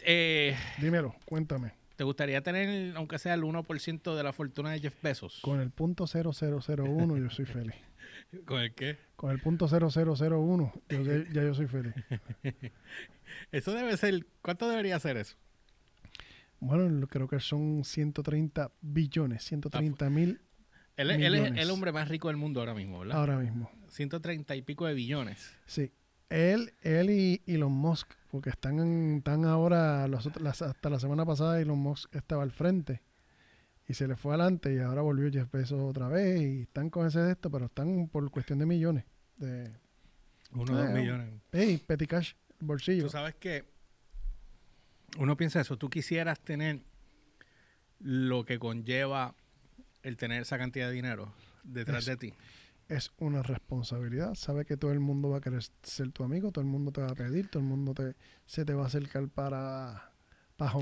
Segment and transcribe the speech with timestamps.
[0.00, 1.72] Eh, Dímelo, cuéntame.
[1.96, 5.40] ¿te gustaría tener, aunque sea el 1% de la fortuna de Jeff Bezos?
[5.42, 7.74] Con el punto 0001 yo soy feliz.
[8.46, 8.98] ¿Con el qué?
[9.16, 11.94] Con el punto 0001 yo, ya, ya yo soy feliz.
[13.52, 15.36] Eso debe ser, ¿cuánto debería ser eso?
[16.60, 20.40] Bueno, creo que son 130 billones, 130 mil
[20.96, 23.16] Él, es- él es el hombre más rico del mundo ahora mismo, ¿verdad?
[23.18, 23.70] ahora mismo.
[23.88, 25.54] 130 y pico de billones.
[25.66, 25.92] Sí.
[26.30, 31.24] Él, él y Elon Musk, porque están, en- están ahora, los las- hasta la semana
[31.24, 33.00] pasada Elon Musk estaba al frente
[33.86, 37.06] y se le fue adelante y ahora volvió Jeff Bezos otra vez y están con
[37.06, 39.04] ese de esto, pero están por cuestión de millones.
[39.36, 39.70] De,
[40.52, 41.30] Uno o dos Eh, millones.
[41.52, 43.04] hey, petty cash, bolsillo.
[43.04, 43.64] Tú sabes que
[45.18, 46.80] uno piensa eso, tú quisieras tener
[48.00, 49.34] lo que conlleva
[50.02, 51.32] el tener esa cantidad de dinero
[51.64, 52.34] detrás Es- de ti.
[52.88, 54.34] Es una responsabilidad.
[54.34, 57.00] Sabe que todo el mundo va a querer ser tu amigo, todo el mundo te
[57.02, 58.14] va a pedir, todo el mundo te,
[58.46, 60.12] se te va a acercar para,
[60.56, 60.72] para.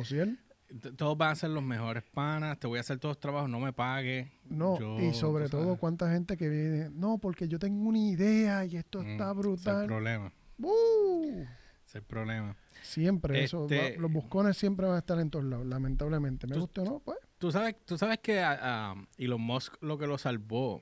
[0.81, 3.49] T- Todos van a ser los mejores panas, te voy a hacer todos los trabajos,
[3.49, 4.29] no me pagues.
[4.49, 5.79] No, Yo, y sobre todo sabes.
[5.79, 9.31] cuánta gente que viene, no, porque yo tengo una idea y esto Mm, está Ese
[9.31, 9.87] es el brutal.
[9.87, 10.33] problema.
[10.59, 11.45] ¡Uh!
[11.87, 12.57] es el problema.
[12.83, 16.47] Siempre, eso, Este- va- los buscones siempre van a estar en todos lados, lamentablemente.
[16.49, 17.19] Me guste o no, pues.
[17.39, 20.81] Tú sabes, tú sabes que a, a Elon Musk lo que lo salvó,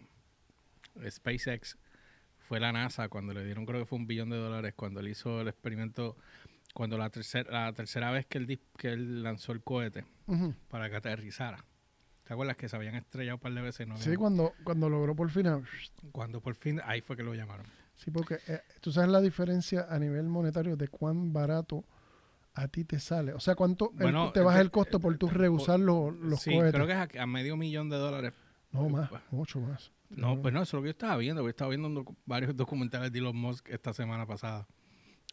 [1.09, 1.77] SpaceX,
[2.49, 5.09] fue la NASA cuando le dieron, creo que fue un billón de dólares, cuando él
[5.09, 6.17] hizo el experimento,
[6.75, 10.55] cuando la tercera, la tercera vez que él, que él lanzó el cohete Ujú.
[10.69, 11.65] para que aterrizara.
[12.25, 13.87] ¿Te acuerdas que se habían estrellado un par de veces?
[13.87, 15.47] No Sí, habían- cuando, cuando logró por fin.
[16.13, 17.67] cuando por fin, ahí fue que lo llamaron.
[17.97, 21.85] Sí, porque eh, tú sabes la diferencia a nivel monetario de cuán barato
[22.55, 23.33] a ti te sale.
[23.35, 26.41] O sea, cuánto el- Bueno, te baja el costo por tú de- rehusar los, los
[26.41, 26.73] sí, cohetes.
[26.73, 28.33] creo que es a, a medio millón de dólares.
[28.75, 29.25] No, más, Bueno.
[29.31, 29.91] mucho más.
[30.11, 31.43] No, pues no, eso es lo que yo estaba viendo.
[31.43, 34.67] Yo estaba viendo docu- varios documentales de Elon Musk esta semana pasada.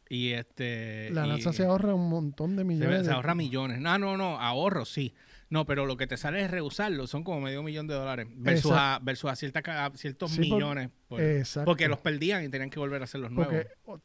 [0.09, 1.09] Y este.
[1.11, 3.01] La NASA se ahorra un montón de millones.
[3.01, 3.79] se de- ahorra millones.
[3.79, 5.13] No, no, no, ahorro, sí.
[5.49, 7.07] No, pero lo que te sale es reusarlo.
[7.07, 8.27] Son como medio millón de dólares.
[8.35, 10.89] Versus, a, versus a, cierta a ciertos Sí, millones.
[11.07, 11.65] por- Exacto.
[11.65, 13.53] porque los perdían y tenían que volver a hacer los nuevos.
[13.83, 14.03] Porque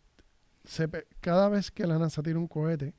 [0.65, 0.89] se
[1.21, 2.95] cada vez que la NASA tira un cohete,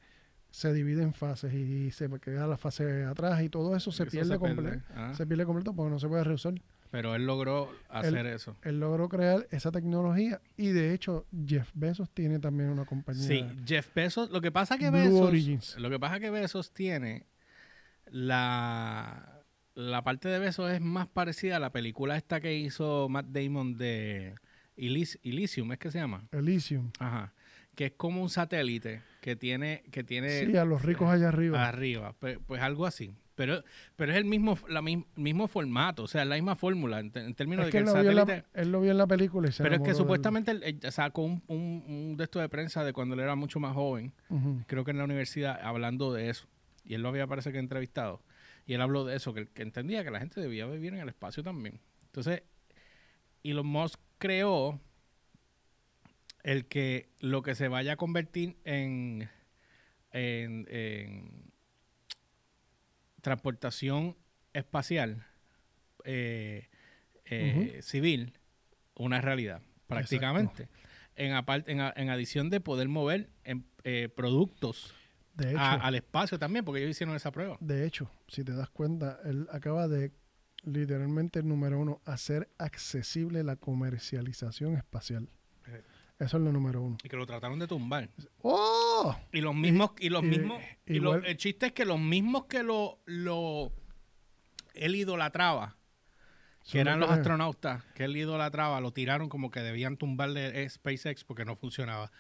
[0.58, 4.12] se divide en fases y se queda la fase atrás y todo eso se Eso
[4.12, 4.80] pierde completo.
[4.96, 5.14] ah.
[5.16, 6.56] Se pierde completo porque no se puede reusar.
[6.90, 8.56] Pero él logró hacer eso.
[8.64, 13.22] Él logró crear esa tecnología y de hecho Jeff Bezos tiene también una compañía.
[13.28, 15.76] Sí, Jeff Bezos, lo que pasa que Blue Bezos, Origins.
[15.78, 17.28] lo que pasa que Bezos tiene
[18.10, 19.34] la
[19.76, 23.78] la parte de Bezos es más parecida a la película esta que hizo Matt Damon
[23.78, 24.34] de
[24.76, 26.28] Elys- Elysium, es que se llama.
[26.32, 26.90] Elysium.
[26.98, 27.34] Ajá.
[27.76, 31.68] Que es como un satélite que tiene que tiene Sí, a los ricos allá arriba.
[31.68, 33.14] arriba, pues, pues algo así.
[33.36, 33.62] Pero
[33.98, 37.66] pero es el mismo la mi- mismo formato, o sea, la misma fórmula en, términos
[37.66, 38.98] es de que que él el lo, vio en satélite la, él lo vio en
[38.98, 42.16] la película y se pero es que del- supuestamente él, él sacó un, un, un
[42.16, 44.14] de esto de prensa de cuando él era mucho más joven
[44.66, 46.48] creo que en la universidad, hablando de eso.
[46.86, 48.22] Y él lo había, parece que entrevistado.
[48.66, 51.10] Y él habló de eso, que, que entendía que la gente debía vivir en el
[51.10, 51.82] espacio también.
[52.06, 52.44] Entonces,
[53.44, 54.80] Elon Musk creó
[56.48, 59.30] el que lo que se vaya a convertir en,
[60.12, 61.52] en, en
[63.22, 64.16] transportación
[64.54, 65.26] espacial
[66.06, 66.70] eh,
[67.26, 68.34] eh, civil,
[68.96, 70.70] una realidad, prácticamente.
[71.16, 74.94] En, apart- en, en adición de poder mover en, eh, productos
[75.34, 77.58] De hecho, a- al espacio también, porque ellos hicieron esa prueba.
[77.60, 80.12] de hecho, si te das cuenta, él acaba de
[80.64, 85.28] literalmente el número uno, hacer accesible la comercialización espacial.
[85.68, 85.82] Eh.
[86.20, 86.98] Eso es lo número uno.
[87.04, 88.10] Y que lo trataron de tumbar.
[88.42, 89.16] ¡Oh!
[89.32, 92.64] Y los mismos, y, los y- mismos, y el chiste es que los mismos que
[92.64, 93.72] lo, lo
[94.74, 95.76] él idolatraba,
[96.70, 101.24] que eran los astronautas, que él idolatraba, lo tiraron como que debían tumbarle eh, SpaceX
[101.24, 102.12] porque no funcionaba.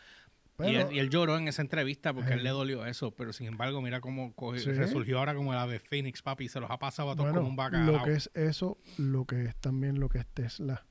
[0.59, 2.44] y, Pero- él, y él lloró en esa entrevista porque a él Eh.
[2.44, 4.72] le dolió eso, pero sin embargo, mira cómo cogió- Sí.
[4.72, 7.40] resurgió ahora como el ave Phoenix, papi, y se los ha pasado a todos Bueno,
[7.41, 7.97] como un bacalao.
[7.97, 10.84] lo que es eso, lo que es también lo que es Tesla.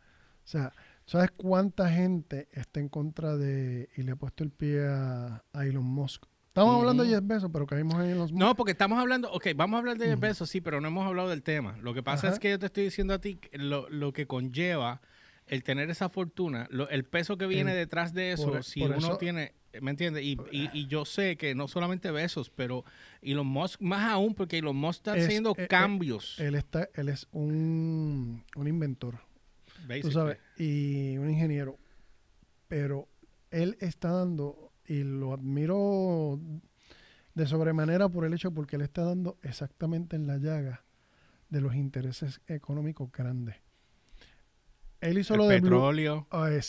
[0.44, 0.72] O sea,
[1.06, 5.64] ¿sabes cuánta gente está en contra de y le ha puesto el pie a, a
[5.66, 6.24] Elon Musk?
[6.48, 7.10] Estamos hablando de.
[7.10, 8.34] Jeff Bezos, pero caímos en Elon Musk.
[8.34, 10.20] No, porque estamos hablando, ok, vamos a hablar de Ujú.
[10.20, 11.76] pesos, sí, pero no hemos hablado del tema.
[11.82, 12.34] Lo que pasa Ajá.
[12.34, 15.00] es que yo te estoy diciendo a ti lo, lo que conlleva
[15.46, 18.80] el tener esa fortuna, lo- el peso que viene El- detrás de eso, por- si
[18.80, 20.24] por uno eso- tiene, ¿me entiendes?
[20.24, 22.84] Y, y- y yo sé que no solamente besos, pero
[23.22, 26.40] Elon Musk, más aún, porque Elon Musk está Es- haciendo eh, eh, cambios.
[26.40, 29.20] Él está, él es un, un inventor,
[30.02, 31.78] tú sabes, y un ingeniero.
[32.68, 33.08] Pero
[33.50, 36.40] él está dando, y lo admiro
[37.34, 40.84] de sobremanera por el hecho porque él está dando exactamente en la llaga
[41.50, 43.56] de los intereses económicos grandes.
[45.00, 46.26] Él hizo el lo de petróleo.
[46.30, 46.60] Ah, eh,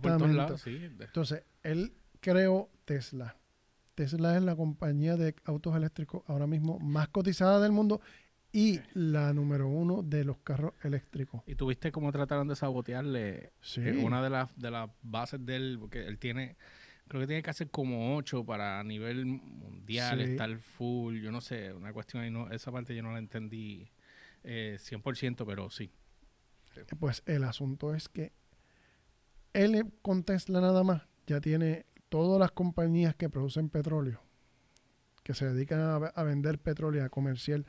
[0.00, 0.58] por todos Exactamente.
[0.58, 0.78] sí.
[1.00, 3.36] Entonces, él creó Tesla.
[3.94, 8.00] Tesla es la compañía de autos eléctricos ahora mismo más cotizada del mundo
[8.52, 11.42] y la número uno de los carros eléctricos.
[11.46, 13.80] Y tuviste cómo trataron de sabotearle Sí.
[13.82, 16.56] eh, una de las de las bases de él, porque él tiene,
[17.08, 20.32] creo que tiene que hacer como ocho para a nivel mundial Sí.
[20.32, 23.90] estar full, yo no sé, una cuestión ahí, no, esa parte yo no la entendí
[24.42, 25.90] eh, 100%, pero sí.
[26.98, 28.32] Pues el asunto es que
[29.52, 34.20] él con Tesla nada más ya tiene todas las compañías que producen petróleo,
[35.22, 37.66] que se dedican a, a vender petróleo, a comercial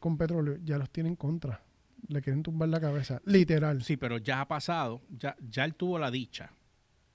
[0.00, 1.62] con petróleo, ya los tienen contra.
[2.08, 3.82] Le quieren tumbar la cabeza, literal.
[3.84, 6.50] Sí, pero ya ha pasado, ya, ya él tuvo la dicha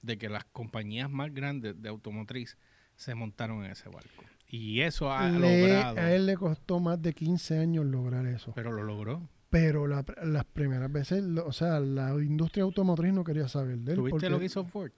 [0.02, 2.58] de que las compañías más grandes de automotriz
[2.96, 4.24] se montaron en ese barco.
[4.48, 8.54] Y eso ha Le- logrado, a él le costó más de 15 años lograr eso.
[8.56, 9.28] pero lo logró.
[9.50, 13.94] Pero la- las primeras veces, lo- o sea, la industria automotriz no quería saber de
[13.94, 13.98] él.
[13.98, 14.92] ¿Tuviste lo que hizo Ford?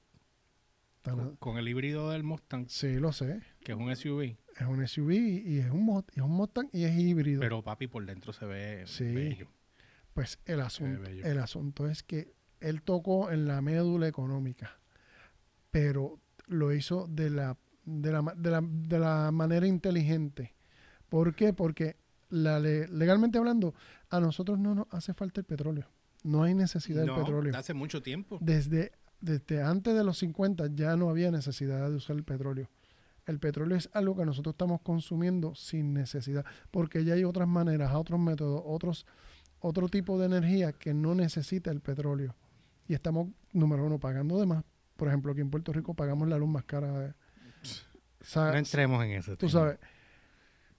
[1.04, 3.40] Con, con el híbrido del Mustang, Sí, lo sé.
[3.64, 4.36] que es un SUV.
[4.60, 7.40] Es un SUV y es un, Mo- es un Mustang y es híbrido.
[7.42, 9.04] Pero papi, por dentro se ve Sí.
[9.06, 9.48] bello.
[10.14, 14.80] Pues el asunto, el asunto es que él tocó en la médula económica,
[15.72, 20.56] pero lo hizo de la, de la, de la, de la manera inteligente.
[21.10, 21.54] ¿Por qué?
[21.54, 21.98] Porque
[22.30, 23.74] la le- legalmente hablando,
[24.10, 25.88] a nosotros no nos hace falta el petróleo.
[26.24, 27.56] No hay necesidad No, del petróleo.
[27.56, 28.40] hace mucho tiempo.
[28.42, 32.70] Desde, desde antes de los 50 ya no había necesidad de usar el petróleo.
[33.28, 37.94] El petróleo es algo que nosotros estamos consumiendo sin necesidad, porque ya hay otras maneras,
[37.94, 39.06] otros métodos, otros,
[39.60, 42.36] otro tipo de energía que no necesita el petróleo.
[42.88, 44.64] Y estamos, número uno, pagando de más.
[44.96, 46.92] Por ejemplo, aquí en Puerto Rico pagamos la luz más cara.
[47.00, 47.14] de-
[48.54, 49.36] No entremos en eso.
[49.38, 49.78] tú sabes,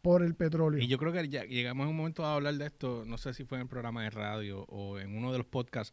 [0.02, 0.80] por el petróleo.
[0.82, 3.34] Y yo creo que ya llegamos en un momento a hablar de esto, no sé
[3.34, 5.92] si fue en el programa de radio o en uno de los podcasts,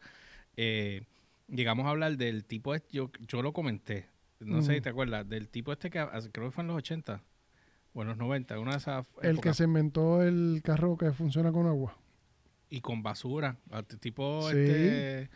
[0.58, 1.04] eh,
[1.48, 4.08] llegamos a hablar del tipo, este, yo, yo lo comenté,
[4.46, 4.82] no sé si Ujú.
[4.84, 6.00] te acuerdas, del tipo este que
[6.32, 7.22] creo que fue en los 80
[7.94, 11.52] o en los 90, una de esas el que se inventó el carro que funciona
[11.52, 11.98] con agua.
[12.70, 13.58] y con basura,
[14.00, 14.58] tipo Sí.
[14.58, 15.30] este,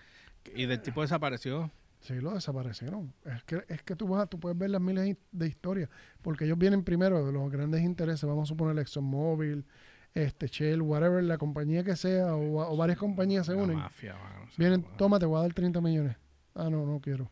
[0.56, 1.72] y del tipo desapareció.
[2.02, 3.14] Sí, lo desaparecieron.
[3.26, 5.90] Es que, es que tú, vas, a- tú puedes ver las miles de historias,
[6.22, 9.66] porque ellos vienen primero de los grandes intereses, vamos a suponer ExxonMobil,
[10.14, 13.78] este Shell, whatever, la compañía que sea, o, o varias compañías se unen.
[13.78, 14.16] mafia,
[14.58, 16.16] Vienen, toma, te voy a dar 30 millones.
[16.56, 17.30] Ah, no, no quiero.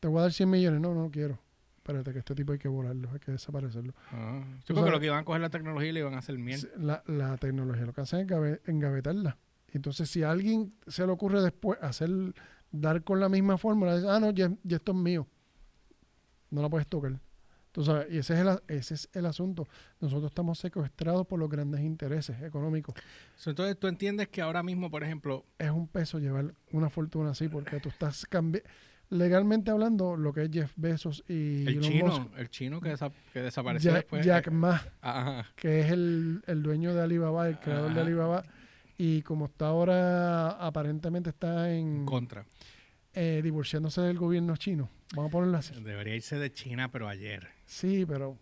[0.00, 0.80] Te voy a dar 100 millones.
[0.80, 1.38] No, no quiero.
[1.76, 3.94] Espérate, que este tipo hay que volarlo, hay que desaparecerlo.
[4.12, 6.18] Ah, sí, porque sabes- lo que iban a coger la tecnología y le iban a
[6.18, 6.68] hacer mierda.
[6.78, 9.38] La, la tecnología lo que hace es engavetarla.
[9.72, 12.10] Entonces, si a alguien se le ocurre después hacer,
[12.70, 15.26] dar con la misma fórmula, dice, ah, no, ya, ya esto es mío.
[16.50, 17.18] No la puedes tocar.
[17.72, 19.66] Tú sabes, y ese es, el, ese es el asunto.
[20.00, 22.96] Nosotros estamos secuestrados por los grandes intereses económicos.
[23.46, 27.48] Entonces tú entiendes que ahora mismo, por ejemplo, Es un peso llevar una fortuna así,
[27.48, 28.60] porque tú estás cambi
[29.10, 32.92] legalmente hablando, lo que es Jeff Bezos y el Elon chino, Musk, el chino que,
[32.94, 34.24] desa- que desapareció después.
[34.24, 35.46] Jack Ma, ajá.
[35.56, 38.00] que es el, el dueño de Alibaba, el creador de.
[38.00, 38.42] Alibaba,
[38.96, 42.44] y como está ahora, aparentemente está en contra.
[43.14, 44.88] eh, divorciándose del gobierno chino.
[45.14, 45.74] Vamos a ponerlo así.
[45.82, 47.48] Debería irse de China, pero ayer.
[47.64, 48.38] Sí, pero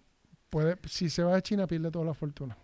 [0.51, 2.57] puede, si se va a China pierde toda la fortuna.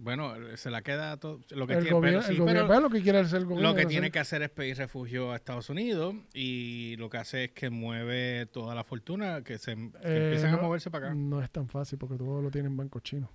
[0.00, 2.74] Bueno, se la queda todo lo que el tiene, gobierno, pero sí, el gobierno pero
[2.76, 3.68] ve lo que quiere hacer el gobierno.
[3.68, 7.44] lo que tiene que hacer es pedir refugio a Estados Unidos y lo que hace
[7.44, 11.14] es que mueve toda la fortuna, que se que Eh, empiezan a moverse para acá.
[11.16, 13.28] No es tan fácil porque todo lo tienen bancos chinos.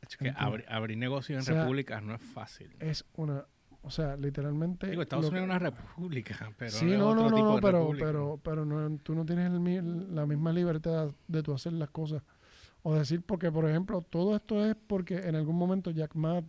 [0.00, 2.70] Es que abri- abrir negocios en O sea, repúblicas no es fácil.
[2.80, 3.44] Es una,
[3.82, 4.88] o sea, literalmente.
[4.88, 8.96] Digo, Estados Unidos es una república, pero sí, no, no, no, pero, pero, pero no,
[8.98, 12.22] tú no tienes el la misma libertad de tú hacer las cosas.
[12.82, 16.42] O decir, porque, por ejemplo, todo esto es porque en algún momento Jack Ma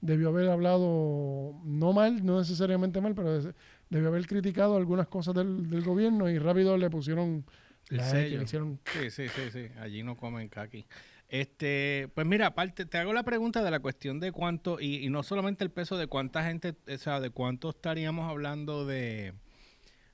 [0.00, 3.52] debió haber hablado, no mal, no necesariamente mal, pero
[3.90, 7.44] debió haber criticado algunas cosas del, del gobierno y rápido le pusieron
[7.90, 8.38] El la sello.
[8.38, 9.66] le hicieron Sí, sí, sí, sí.
[9.78, 10.86] Allí no comen kaki.
[11.28, 15.08] Este, pues mira, aparte, te hago la pregunta de la cuestión de cuánto, y, y
[15.08, 19.32] no solamente el peso de cuánta gente, o sea, de cuánto estaríamos hablando de,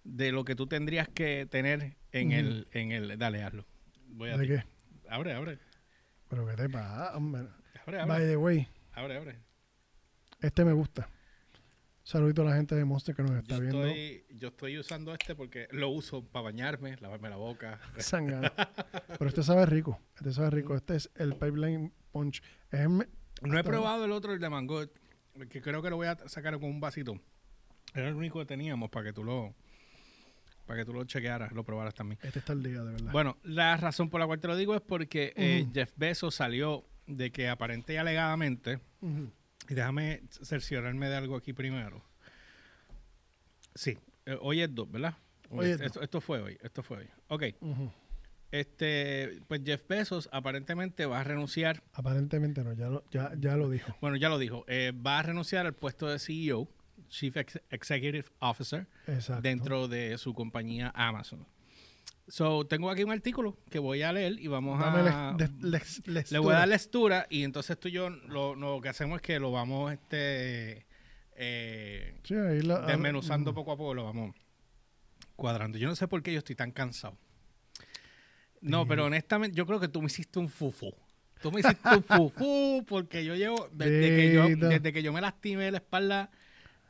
[0.05, 3.65] de lo que tú tendrías que tener en el, en el, dale, hazlo.
[4.11, 4.53] Voy a ¿De ti.
[4.53, 4.65] qué?
[5.09, 5.59] Abre, abre,
[6.29, 7.49] Pero qué te pasa, hombre.
[7.87, 9.39] abre, By abre, the way, abre, abre.
[10.41, 11.09] este me gusta.
[12.03, 13.87] Saludito a la gente de Monster que nos está Yo viendo.
[13.87, 17.79] estoy, yo estoy usando este porque lo uso para bañarme, lavarme la boca.
[17.99, 18.51] Sangano.
[19.19, 20.01] Pero este sabe rico.
[20.17, 20.75] Este sabe rico.
[20.75, 22.43] Este es el Pipeline Punch.
[22.71, 24.81] Es No he probado el otro, el de mango,
[25.51, 27.21] que creo que lo voy a sacar con un vasito.
[27.95, 29.55] Era el único que teníamos para que tú lo
[30.69, 32.19] para que tú lo chequearas, lo probaras también.
[32.23, 33.11] este está el día, de verdad.
[33.11, 35.67] Bueno, la razón por la cual te lo digo es porque eh.
[35.73, 42.05] Jeff Bezos salió de que aparente y alegadamente, y déjame cerciorarme de algo aquí primero.
[43.75, 43.97] Sí,
[44.27, 45.15] eh, hoy es 2, ¿verdad?
[45.49, 47.09] Hoy es esto, esto fue hoy, esto fue hoy.
[47.29, 47.45] Ok,
[48.51, 51.83] este, pues Jeff Bezos aparentemente va a renunciar.
[51.95, 53.97] Aparentemente no, ya lo, ya, ya lo dijo.
[54.03, 54.67] Bueno, ya lo dijo.
[54.69, 56.69] eh, va a renunciar al puesto de CEO,
[57.09, 59.43] Chief Ex- Executive Officer, Exacto.
[59.43, 61.47] dentro de su compañía Amazon.
[62.29, 65.35] So, tengo aquí un artículo que voy a leer y vamos Dame a...
[65.39, 69.23] le- voy a dar lectura y entonces tú y yo lo, lo que hacemos es
[69.23, 70.85] que lo vamos este
[71.37, 74.35] eh, Sí, ahí la- desmenuzando mm, poco a poco, lo vamos
[75.37, 75.79] cuadrando.
[75.79, 77.17] Yo no sé por qué yo estoy tan cansado.
[78.61, 80.93] No, pero honestamente yo creo que tú me hiciste un fufu.
[81.41, 85.21] Tú me hiciste un fufu porque yo llevo, desde que yo, desde que yo me
[85.21, 86.31] lastimé la espalda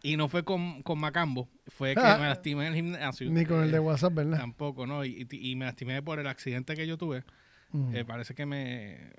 [0.02, 2.19] y no fue con, con Macambo, fue que Ah.
[2.21, 3.31] me lastimé en el gimnasio.
[3.31, 4.38] Ni con el de Eh, WhatsApp, ¿verdad?
[4.38, 5.05] Tampoco, ¿no?
[5.05, 7.25] Y, y- y me lastimé por el accidente que yo tuve.
[7.73, 7.97] Mm.
[7.97, 9.12] Eh, parece que me.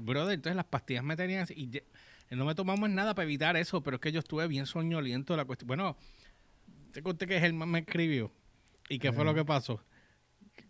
[0.00, 1.42] Brother, entonces las pastillas me tenían.
[1.42, 4.66] así, Y no me tomamos nada para evitar eso, pero es que yo estuve bien
[4.66, 5.68] soñoliento de la cuestión.
[5.68, 5.96] Bueno,
[6.92, 8.30] te conté que Germán me escribió.
[8.88, 9.80] ¿Y qué fue lo que pasó?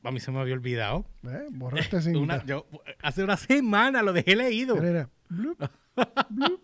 [0.03, 1.05] A mí se me había olvidado.
[1.25, 1.47] ¿Eh?
[1.51, 1.97] Borraste.
[2.17, 2.67] Una- yo,
[3.03, 4.77] hace una semana lo dejé leído.
[4.77, 5.09] Mira.
[5.29, 5.59] Blup,
[6.31, 6.61] blup.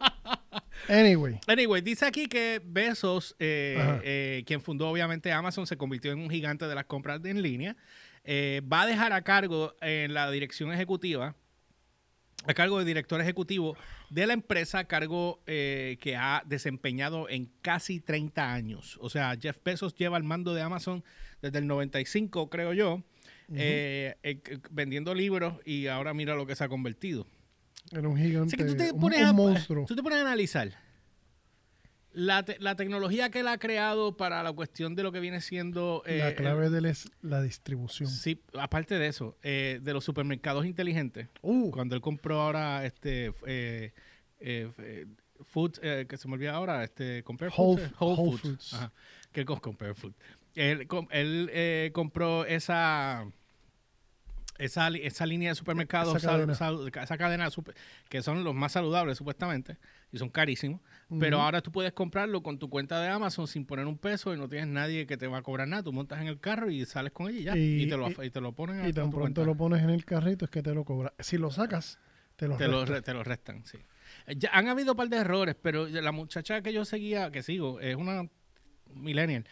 [0.88, 6.20] Anyway, Anyway, dice aquí que Bezos, eh, eh, quien fundó obviamente Amazon, se convirtió en
[6.20, 7.76] un gigante de las compras de en línea.
[8.24, 11.34] Eh, va a dejar a cargo en la dirección ejecutiva,
[12.46, 13.76] a cargo de director ejecutivo
[14.10, 18.98] de la empresa, a cargo eh, que ha desempeñado en casi 30 años.
[19.00, 21.04] O sea, Jeff Bezos lleva al mando de Amazon
[21.40, 23.02] desde el 95, creo yo,
[24.70, 27.26] vendiendo libros y ahora mira lo que se ha convertido.
[27.90, 29.84] Era un gigante, que tú te pones, un, a, monstruo.
[29.86, 30.70] tú te pones a analizar
[32.14, 35.40] la, te- la tecnología que él ha creado para la cuestión de lo que viene
[35.40, 36.02] siendo...
[36.06, 38.08] eh, la clave de él es la distribución.
[38.10, 43.32] sí, aparte de eso, eh, de los supermercados inteligentes, Uh, cuando él compró ahora este...
[43.46, 43.92] eh,
[45.44, 48.42] Food, que se me olvida ahora, este, Compare Whole- Foods, Whole, Whole Foods.
[48.42, 48.74] Foods.
[48.74, 48.92] Ajá,
[49.32, 50.12] que Compare Food.
[50.54, 53.26] Él, él, compró esa,
[54.58, 56.54] esa, esa línea de supermercados, Esa cadena.
[56.54, 57.74] sal- esa cadena super-
[58.08, 59.78] que son los más saludables supuestamente
[60.12, 60.80] y son carísimos.
[61.18, 64.38] Pero ahora tú puedes comprarlo con tu cuenta de Amazon sin poner un peso y
[64.38, 65.82] no tienes nadie que te va a cobrar nada.
[65.82, 67.56] Tú montas en el carro y sales con ella y ya.
[67.56, 69.44] Y, Y- te, lo, y- y te lo ponen a, y tan tu pronto cuenta.
[69.44, 71.12] lo pones en el carrito es que te lo cobra.
[71.18, 71.98] Si lo sacas,
[72.36, 72.94] te lo te lo, resta.
[72.94, 73.78] re- te lo restan, sí.
[74.26, 77.42] Eh, Ya han habido un par de errores, pero la muchacha que yo seguía, que
[77.42, 78.28] sigo, es una
[78.94, 79.44] millennial,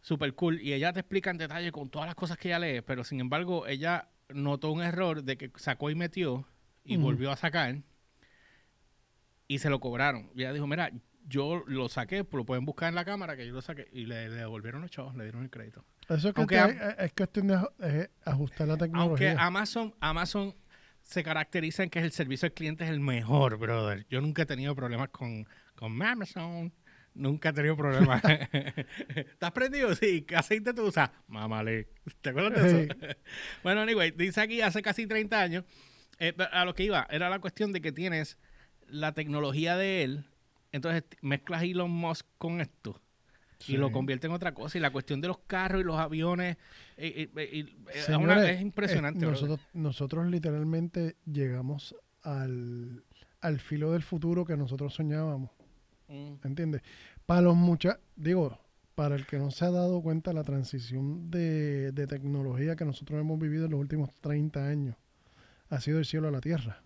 [0.00, 2.80] super cool, y ella te explica en detalle con todas las cosas que ella lee,
[2.82, 6.46] pero sin embargo, ella notó un error de que sacó y metió
[6.84, 7.82] y volvió a sacar
[9.48, 10.30] y se lo cobraron.
[10.34, 10.90] Y ella dijo, mira,
[11.28, 14.28] yo lo saqué, lo pueden buscar en la cámara que yo lo saqué y le,
[14.28, 15.84] le devolvieron los chavos, le dieron el crédito.
[16.08, 19.36] Eso es, que Aunque am- es- es cuestión de aj- ajustar la Aunque tecnología.
[19.38, 20.54] Amazon, Amazon
[21.00, 24.06] se caracteriza en que el servicio al cliente es el mejor, brother.
[24.08, 25.46] Yo nunca he tenido problemas con,
[25.76, 26.72] con Amazon.
[27.14, 28.22] Nunca he tenido problemas.
[29.14, 29.94] ¿Estás prendido?
[29.94, 30.22] Sí.
[30.22, 31.10] ¿Qué aceite tú usas?
[31.28, 31.88] Mamale.
[32.20, 32.94] ¿Te acuerdas de eso?
[33.62, 35.64] bueno, anyway, dice aquí hace casi 30 años.
[36.18, 38.38] eh, a lo que iba, era la cuestión de que tienes
[38.88, 40.24] la tecnología de él.
[40.72, 42.98] Entonces mezclas Elon Musk con esto
[43.68, 44.78] y lo convierte en otra cosa.
[44.78, 46.56] Y la cuestión de los carros y los aviones
[46.96, 49.24] eh, eh, es una- Señores, es impresionante.
[49.24, 53.04] eh, nosotros, nosotros literalmente llegamos al,
[53.42, 55.50] al filo del futuro que nosotros soñábamos.
[56.12, 56.46] Mm.
[56.46, 56.82] ¿Entiendes?
[57.26, 58.58] Para los muchachos, digo,
[58.94, 63.18] para el que no se ha dado cuenta, la transición de, de tecnología que nosotros
[63.20, 64.96] hemos vivido en los últimos 30 años
[65.70, 66.82] ha sido el cielo a la tierra.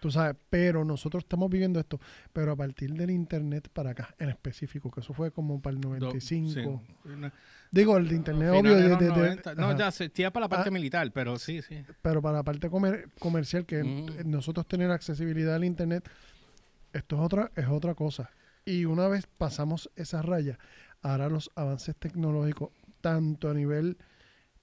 [0.00, 2.00] Tú sabes, pero nosotros estamos viviendo esto,
[2.32, 5.80] pero a partir del Internet para acá, en específico, que eso fue como para el
[5.80, 6.52] Do- 95.
[6.52, 7.32] sí, una-
[7.70, 9.54] Digo, el de Internet, obvio, de de- los de- de- 90.
[9.56, 10.72] No, ya se tira para la parte Ah.
[10.72, 11.84] militar, pero sí, sí.
[12.00, 14.30] pero para la parte comer- comercial, que Mm.
[14.30, 16.08] nosotros tener accesibilidad al Internet,
[16.92, 18.30] esto es otra, es otra cosa.
[18.68, 20.58] Y una vez pasamos esa raya,
[21.00, 22.70] ahora los avances tecnológicos,
[23.00, 23.96] tanto a nivel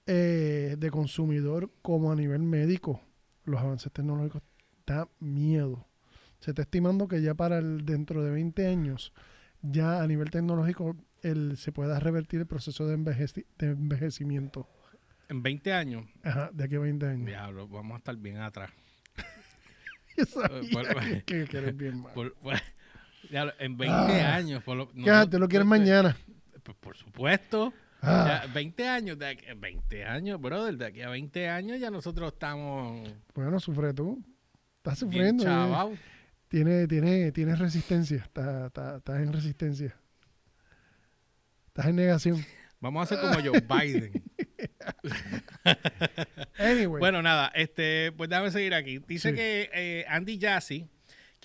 [0.06, 3.00] eh, de consumidor como a nivel médico,
[3.44, 4.42] los avances tecnológicos
[4.86, 5.88] da miedo.
[6.38, 9.12] Se está estimando que ya para el dentro de 20 años,
[9.62, 14.68] ya a nivel tecnológico, el, se pueda revertir el proceso de, envejeci- de envejecimiento.
[15.28, 17.26] En 20 años, Ajá, de aquí a 20 años.
[17.26, 18.70] diablo, vamos a estar bien atrás.
[20.16, 22.04] Yo sabía por- que, que- que eres bien.
[22.14, 22.54] Por- por-
[23.30, 24.34] en 20 Ah.
[24.34, 24.62] años.
[24.62, 24.88] Por lo.
[25.28, 26.16] ¿Te lo quieres mañana?
[26.62, 27.72] Pues, por supuesto.
[28.02, 31.90] Ah, Ya, 20 años, de aquí, 20 años, brother, de aquí a 20 años ya
[31.90, 34.22] nosotros estamos bueno, sufre tú.
[34.78, 35.42] Estás bien sufriendo.
[35.42, 35.46] eh.
[35.46, 35.98] chavados.
[36.48, 38.18] Tiene, tiene, tienes resistencia.
[38.18, 39.96] Estás, estás- estás en resistencia.
[41.68, 42.44] Estás en negación.
[42.80, 44.22] Vamos a hacer como Joe Biden.
[46.58, 47.00] Anyway.
[47.00, 48.98] Bueno, nada, este, pues déjame seguir aquí.
[49.06, 49.34] Dice Sí.
[49.36, 50.88] que eh, Andy Jassy,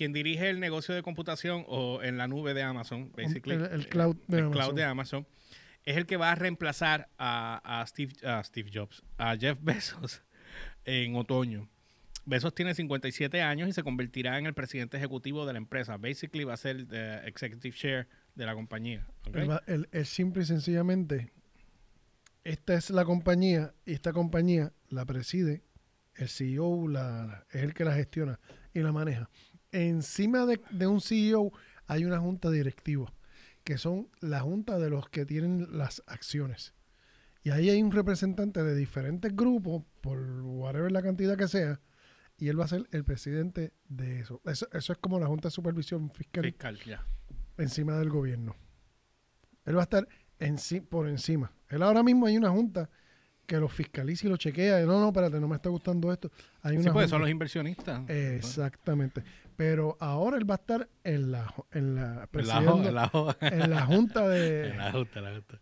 [0.01, 3.88] quien dirige el negocio de computación o en la nube de Amazon, basically, el, el
[3.88, 4.51] cloud de el Amazon.
[4.63, 5.27] cloud de Amazon,
[5.86, 10.24] es el que va a reemplazar a, a Steve, a Steve Jobs, a Jeff Bezos,
[10.86, 11.70] en otoño.
[12.25, 15.98] Bezos tiene 57 años y se convertirá en el presidente ejecutivo de la empresa.
[15.98, 19.05] Basically va a ser el eh, executive share de la compañía.
[19.27, 19.36] ¿ok?
[19.36, 21.31] Él, va- él- él simple y sencillamente,
[22.43, 25.62] esta es la compañía y esta compañía la preside,
[26.15, 28.39] el CEO la, es el que la gestiona
[28.74, 29.29] y la maneja.
[29.72, 31.51] Encima de, de un CEO
[31.88, 33.13] hay una junta directiva,
[33.63, 36.74] que son la junta de los que tienen las acciones.
[37.44, 41.80] Y ahí hay un representante de diferentes grupos, por whatever la cantidad que sea,
[42.38, 44.42] y él va a ser el presidente de eso.
[44.46, 47.06] Eso, eso es como la junta de supervisión fiscal Fiscal, ya.
[47.58, 48.56] encima del gobierno.
[49.66, 50.08] Él va a estar
[50.40, 51.51] enci- por encima.
[51.70, 52.90] Él ahora mismo hay una junta
[53.46, 54.80] que lo fiscaliza y lo chequea.
[54.86, 56.32] No, no, espérate, no me está gustando esto.
[56.62, 58.10] Hay Sí, una pues junta- son los inversionistas.
[58.10, 59.24] Exactamente.
[59.58, 62.27] Pero ahora él va a estar en la, en la,
[62.89, 63.36] el ajo.
[63.41, 64.98] en la junta de ajo, el ajo.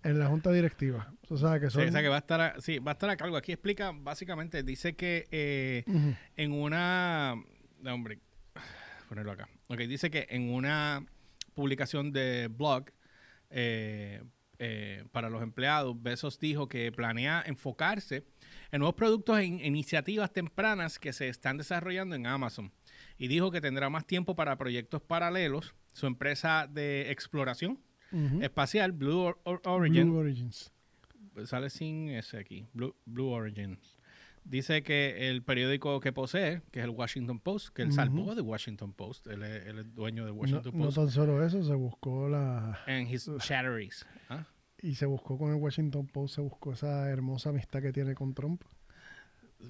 [0.03, 1.13] en la junta directiva.
[1.29, 2.93] O sea que Sí, son o sea que va a estar, a- sí, va a
[2.93, 3.35] estar a cargo.
[3.37, 5.83] Aquí explica, básicamente, dice que eh,
[6.37, 7.35] en una,
[7.81, 8.19] no, hombre,
[9.07, 9.49] ponerlo acá.
[9.67, 11.05] Ok, dice que en una
[11.53, 12.85] publicación de blog
[13.49, 14.23] eh,
[14.59, 18.25] eh, para los empleados, Bezos dijo que planea enfocarse
[18.71, 22.71] en nuevos productos e in- iniciativas tempranas que se están desarrollando en Amazon.
[23.19, 25.75] Y dijo que tendrá más tiempo para proyectos paralelos.
[25.93, 27.79] Su empresa de exploración
[28.41, 30.71] espacial, Blue Or- Or- Origin, Blue Origins.
[31.45, 33.77] sale sin ese aquí, Blue, Blue Origin.
[34.45, 37.95] Dice que el periódico que posee, que es el Washington Post, que él Ujú.
[37.97, 41.09] salvó de Washington Post, él es, él es dueño de No, Washington no Post, tan
[41.11, 44.05] solo eso, se buscó la and his chatteries.
[44.29, 44.45] ¿ah?
[44.81, 48.33] y se buscó con el Washington Post, se buscó esa hermosa amistad que tiene con
[48.33, 48.63] Trump,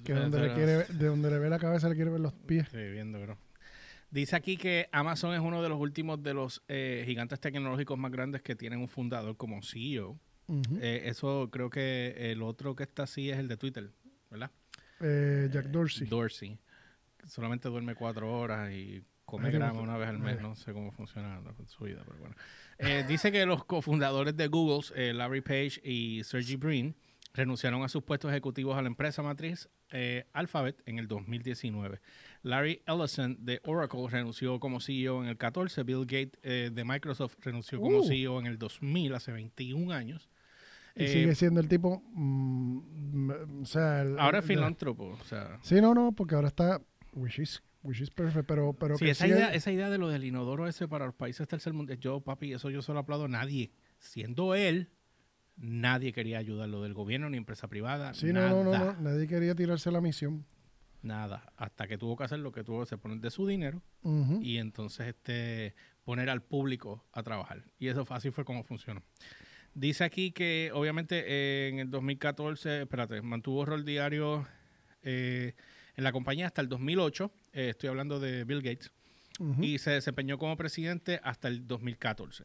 [0.04, 2.68] que donde le quiere, de donde le ve la cabeza le quiere ver los pies.
[2.70, 3.36] Sí, viendo, bro.
[4.10, 8.10] Dice aquí que Amazon es uno de los últimos de los eh, gigantes tecnológicos más
[8.10, 10.18] grandes que tienen un fundador como CEO.
[10.80, 13.92] Eh, eso creo que el otro que está así es el de Twitter,
[14.28, 14.50] ¿verdad?
[14.98, 16.08] Eh, Jack Dorsey.
[16.08, 16.58] Dorsey.
[17.28, 20.40] Solamente duerme cuatro horas y come grama una vez al mes.
[20.40, 22.34] No sé cómo funciona su vida, pero bueno.
[23.06, 26.96] Dice que los cofundadores de Google, Larry Page y Sergey Brin,
[27.32, 32.00] renunciaron a sus puestos ejecutivos a la empresa matriz eh, Alphabet en el 2019.
[32.42, 35.82] Larry Ellison de Oracle renunció como CEO en el 14.
[35.84, 38.04] Bill Gates eh, de Microsoft renunció como Uh.
[38.08, 40.28] CEO en el 2000, hace 21 años.
[40.96, 42.02] Y Eh, sigue siendo el tipo.
[42.14, 43.30] mm,
[43.62, 45.16] o sea, el- ahora es filántropo.
[45.20, 46.80] O sea, Sí, no, no, porque ahora está.
[47.12, 49.98] Which is, which is perfect, pero, pero Sí, que esa sigue- idea, esa idea de
[49.98, 53.24] lo del inodoro ese para los países tercermundistas, yo, papi, eso yo se lo aplaudo
[53.24, 53.70] a nadie.
[53.98, 54.88] Siendo él,
[55.60, 58.14] nadie quería ayudarlo del gobierno ni empresa privada.
[58.14, 60.44] Sí, nada, no, no, no, Nadie quería tirarse la misión.
[61.02, 61.52] Nada.
[61.56, 63.82] Hasta que tuvo que hacer lo que tuvo que hacer, poner de su dinero
[64.42, 67.64] y entonces este poner al público a trabajar.
[67.78, 69.02] Y eso fue, así fue como funcionó.
[69.74, 74.46] Dice aquí que obviamente eh, en el 2014, espérate, mantuvo rol diario
[75.02, 75.54] eh,
[75.94, 77.30] en la compañía hasta el 2008.
[77.52, 78.90] eh, estoy hablando de Bill Gates.
[79.58, 82.44] Y se desempeñó como presidente hasta el 2014.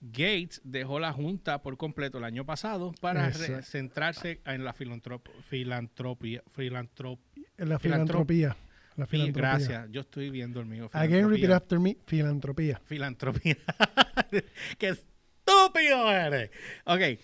[0.00, 3.32] Gates dejó la junta por completo el año pasado para
[3.62, 6.42] centrarse en la filantrop- filantropía.
[6.56, 7.18] filantrop-
[7.58, 8.56] En la filantrop- filantropía.
[8.96, 9.50] La fi- filantropía.
[9.50, 10.88] gracias, yo estoy viendo el mío.
[10.92, 11.96] Again, repeat after me.
[12.06, 12.80] Filantropía.
[12.86, 13.56] Filantropía.
[14.78, 16.50] ¡Qué estúpido eres!
[16.84, 17.18] Ok.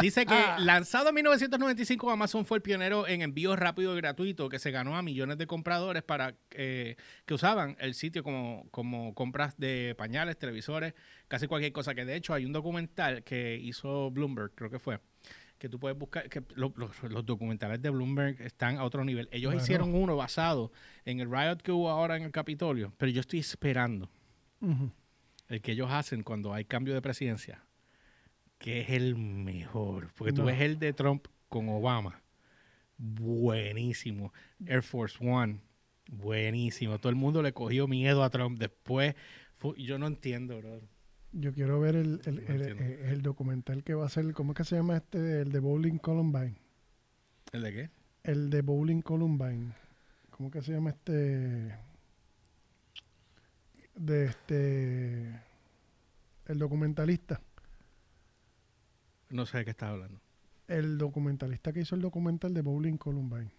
[0.00, 4.58] Dice que lanzado en 1995, Amazon fue el pionero en envíos rápido y gratuito que
[4.58, 9.56] se ganó a millones de compradores para eh, que usaban el sitio como, como compras
[9.58, 10.94] de pañales, televisores,
[11.28, 11.94] casi cualquier cosa.
[11.94, 15.00] Que de hecho hay un documental que hizo Bloomberg, creo que fue,
[15.58, 19.28] que tú puedes buscar, que lo- los, los documentales de Bloomberg están a otro nivel.
[19.32, 19.62] Ellos Bueno.
[19.62, 20.70] hicieron uno basado
[21.04, 24.08] en el riot que hubo ahora en el Capitolio, pero yo estoy esperando
[25.48, 27.62] el que ellos hacen cuando hay cambio de presidencia,
[28.58, 30.10] que es el mejor.
[30.16, 30.46] Porque tú No.
[30.46, 32.20] ves el de Trump con Obama.
[32.96, 34.32] Buenísimo.
[34.66, 35.60] Air Force One.
[36.10, 36.98] Buenísimo.
[36.98, 38.58] Todo el mundo le cogió miedo a Trump.
[38.58, 39.14] Después,
[39.76, 40.80] yo no entiendo, bro.
[41.32, 44.32] Yo quiero ver el, el, No el- el documental que va a ser.
[44.32, 45.42] ¿Cómo es que se llama este?
[45.42, 46.56] El de Bowling Columbine.
[47.52, 47.90] ¿El de qué?
[48.24, 49.72] El de Bowling Columbine.
[50.30, 51.74] ¿Cómo que se llama este?
[53.94, 55.40] De este.
[56.46, 57.40] El documentalista.
[59.30, 60.20] No sé de qué estás hablando.
[60.66, 63.50] El documentalista que hizo el documental de Bowling Columbine.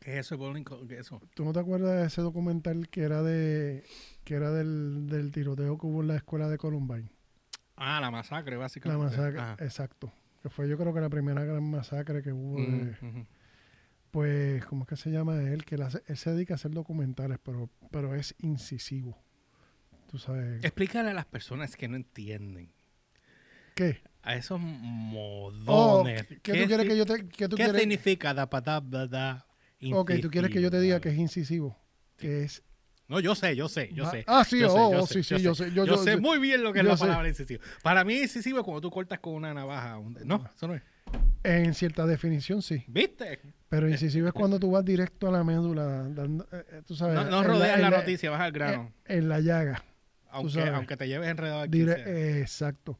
[0.00, 1.20] ¿Qué es eso, Bowling Co- ¿Qué es eso?
[1.34, 3.84] ¿Tú no te acuerdas de ese documental que era de
[4.24, 7.10] que era del, del tiroteo que hubo en la escuela de Columbine?
[7.76, 9.04] Ah, la masacre, La básicamente.
[9.04, 9.56] masacre, Ajá.
[9.64, 10.12] exacto.
[10.42, 12.58] Que fue yo creo que la primera gran masacre que hubo.
[12.60, 13.26] de- Mm,
[14.10, 15.64] pues, ¿cómo es que se llama él?
[15.64, 19.18] Que él, hace- él se dedica a hacer documentales, pero, pero es incisivo.
[20.10, 20.62] Tú sabes.
[20.62, 22.70] Explícale a las personas que no entienden.
[23.74, 24.02] ¿Qué?
[24.24, 26.26] A esos Oh, modones.
[26.42, 27.80] ¿qué tú quieres si- que yo te que tú ¿Qué quieres?
[27.80, 29.46] significa da pa da da?
[29.92, 31.76] Ok, tú quieres que yo te diga que es incisivo.
[32.16, 32.62] Que es.
[33.06, 34.24] No, yo sé, yo sé, yo sé.
[34.26, 35.64] Ah, sí, yo sé, oh, yo oh, sé, sí, sí, yo sé.
[35.72, 37.04] Yo, Yo, yo- sé yo- muy bien lo que es yo la sé.
[37.04, 37.62] palabra incisivo.
[37.82, 39.98] Para mí, incisivo es cuando tú cortas con una navaja.
[39.98, 40.82] un- No, eso no es.
[41.42, 42.82] En cierta definición, sí.
[42.88, 43.40] ¿Viste?
[43.68, 46.08] Pero incisivo es cuando tú vas directo a la médula.
[46.08, 48.90] dando- eh, eh, tú sabes, No, no rodeas la, noticia, vas al grano.
[49.04, 49.84] En la llaga.
[50.30, 51.78] aunque, aunque te lleves enredado aquí.
[51.78, 52.98] Dire- exacto.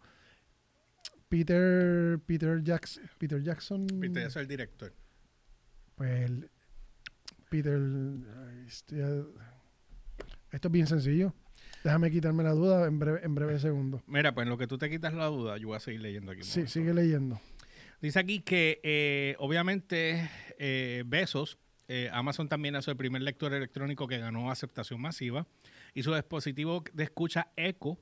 [1.38, 3.86] Peter, Peter, Jackson, Peter Jackson.
[4.04, 4.92] Eso es el director.
[5.96, 6.48] Pues el-
[7.48, 7.80] Peter.
[8.68, 9.00] este,
[10.52, 11.34] esto es bien sencillo.
[11.82, 14.00] Déjame quitarme la duda en breve, en breve segundo.
[14.06, 16.30] Mira, pues en lo que tú te quitas la duda, yo voy a seguir leyendo
[16.30, 16.44] aquí.
[16.44, 17.40] Sí, sigue leyendo.
[18.00, 24.06] Dice aquí que eh, obviamente eh, Besos, eh, Amazon también hace el primer lector electrónico
[24.06, 25.48] que ganó aceptación masiva
[25.94, 27.98] y su dispositivo de escucha Echo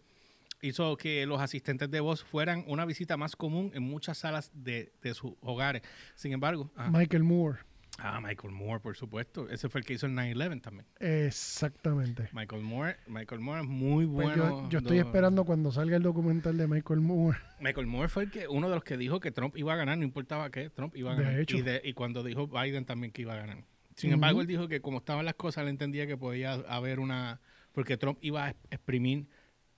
[0.63, 4.93] hizo que los asistentes de voz fueran una visita más común en muchas salas de,
[5.03, 5.83] de sus hogares.
[6.15, 7.59] Sin embargo, ah, Michael Moore.
[7.99, 10.87] ah, Michael Moore, por supuesto, ese fue el que hizo el 9-11 también.
[11.01, 12.29] Exactamente.
[12.33, 14.63] Michael Moore, Michael Moore es muy Pues bueno.
[14.65, 17.39] yo, yo estoy do- esperando cuando salga el documental de Michael Moore.
[17.61, 19.99] Michael Moore fue el que, uno de los que dijo que Trump iba a ganar,
[19.99, 21.41] no importaba qué, Trump iba a De ganar.
[21.41, 21.57] hecho.
[21.57, 23.65] Y, de- y cuando dijo Biden también que iba a ganar.
[23.97, 27.41] Sin embargo, él dijo que como estaban las cosas, él entendía que podía haber una...
[27.73, 29.27] Porque Trump iba a exprimir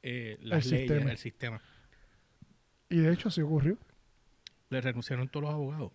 [0.07, 1.11] eh, las El leyes, sistema.
[1.11, 1.61] el sistema.
[2.91, 3.79] Y de hecho, sí ocurrió.
[4.71, 5.93] Le renunciaron todos los abogados.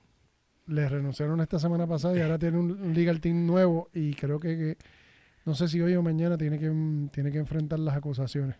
[0.67, 4.57] Le renunciaron esta semana pasada y ahora tiene un legal team nuevo y creo que,
[4.57, 4.77] que-
[5.45, 6.69] no sé si hoy o mañana tiene que,
[7.11, 8.55] tiene que enfrentar las acusaciones.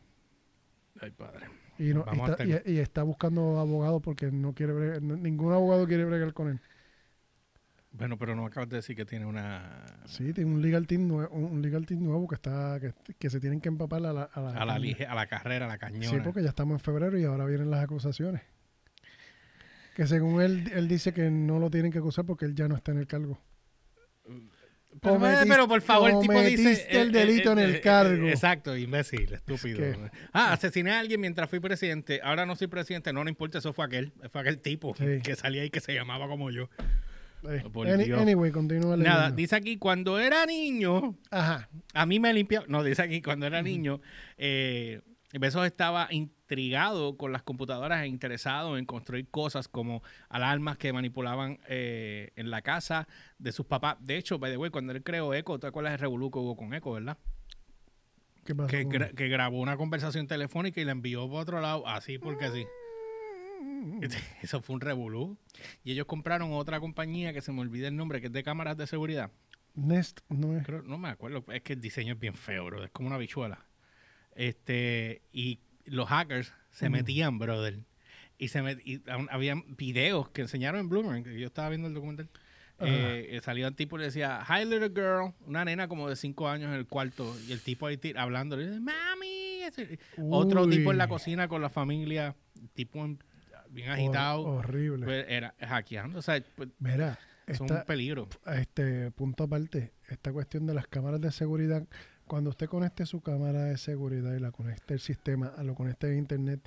[1.01, 1.47] Ay, padre.
[1.77, 5.87] Y, no- y está, y- y está buscando abogados porque no quiere bregar- ningún abogado
[5.87, 6.59] quiere bregar con él.
[7.91, 9.83] Bueno, pero no acabas de decir que tiene una...
[10.05, 13.39] Sí, tiene un legal team nuevo, un legal team nuevo que está que, que se
[13.39, 15.77] tienen que empapar a la, a la, A la, lige- a la carrera, a la
[15.79, 16.05] cañona.
[16.07, 18.41] Sí, porque ya estamos en febrero y ahora vienen las acusaciones.
[19.95, 22.75] Que según él, él dice que no lo tienen que acusar porque él ya no
[22.75, 23.39] está en el cargo.
[25.01, 26.87] Pero, Cometiste- pero por favor, el tipo dice...
[26.89, 28.27] el delito en el cargo.
[28.27, 29.77] exacto, imbécil, estúpido.
[29.79, 32.21] que- ah, asesiné a alguien mientras fui presidente.
[32.23, 33.11] Ahora no soy presidente.
[33.13, 34.13] No, no importa, eso fue aquel.
[34.31, 35.19] Fue aquel tipo Sí.
[35.23, 36.69] que salía ahí que se llamaba como yo.
[37.43, 39.17] Eh, any- anyway, continúa leyendo.
[39.17, 41.69] Nada, dice aquí, cuando era niño, Ajá.
[41.93, 42.65] a mí me limpiaba...
[42.67, 44.01] No, dice aquí, cuando era niño,
[44.37, 50.91] eh, Besos estaba intrigado con las computadoras e interesado en construir cosas como alarmas que
[50.91, 53.97] manipulaban eh, en la casa de sus papás.
[53.99, 56.57] De hecho, by the way, cuando él creó Echo, ¿te acuerdas del revolú que hubo
[56.57, 57.17] con Echo, verdad?
[58.43, 58.67] ¿Qué pasó?
[58.69, 62.45] que, gra- que grabó una conversación telefónica y la envió por otro lado, así porque
[62.45, 62.65] así.
[64.41, 65.37] Eso fue un revolú.
[65.83, 68.77] Y ellos compraron otra compañía que se me olvida el nombre, que es de cámaras
[68.77, 69.31] de seguridad.
[69.75, 70.65] Nest no es.
[70.65, 72.83] Creo, no me acuerdo, es que el diseño es bien feo, bro.
[72.83, 73.65] Es como una bichuela.
[74.35, 76.93] Este, y los hackers se Ujú.
[76.93, 77.79] metían, brother.
[78.37, 81.93] Y se met- y habían videos que enseñaron en Bloomberg, que yo estaba viendo el
[81.93, 82.29] documental.
[82.77, 82.89] Ajá.
[82.89, 86.15] Eh, eh, salía un tipo y le decía, Hi little girl, una nena como de
[86.15, 89.37] 5 años en el cuarto, y el tipo ahí hablando, le dice, Mami.
[90.31, 92.35] Otro tipo en la cocina con la familia,
[92.73, 93.19] tipo en-
[93.69, 95.05] bien agitado, hor- horrible.
[95.05, 96.19] pues, era hackeando.
[96.19, 98.27] O sea, pues, Mira, es un peligro.
[98.45, 101.87] este punto aparte, esta cuestión de las cámaras de seguridad,
[102.27, 106.07] cuando usted conecte su cámara de seguridad y la conecte el sistema, a lo conecte
[106.07, 106.59] a internet,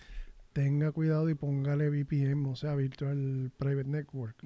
[0.52, 4.36] tenga cuidado y póngale VPN, o sea, Virtual Private Network,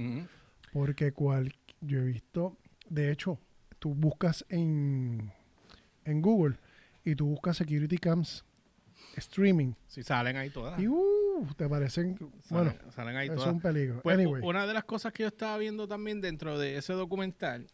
[0.72, 2.56] porque cual yo he visto,
[2.88, 3.38] de hecho,
[3.78, 5.32] tú buscas en,
[6.04, 6.56] en Google
[7.04, 8.44] y tú buscas Security Cams
[9.16, 10.78] Streaming Si salen ahí todas.
[10.80, 11.02] y uh,
[11.56, 12.16] te parecen,
[12.50, 13.52] bueno, Salen, salen ahí es todas.
[13.52, 14.00] un peligro.
[14.02, 17.66] Pues, anyway, una de las cosas que yo estaba viendo también dentro de ese documental,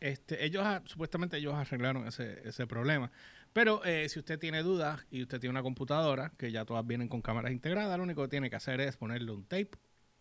[0.00, 3.10] este, ellos ah, supuestamente ellos arreglaron ese, ese problema.
[3.52, 7.08] Pero eh, si usted tiene dudas y usted tiene una computadora, que ya todas vienen
[7.08, 9.70] con cámaras integradas, lo único que tiene que hacer es ponerle un tape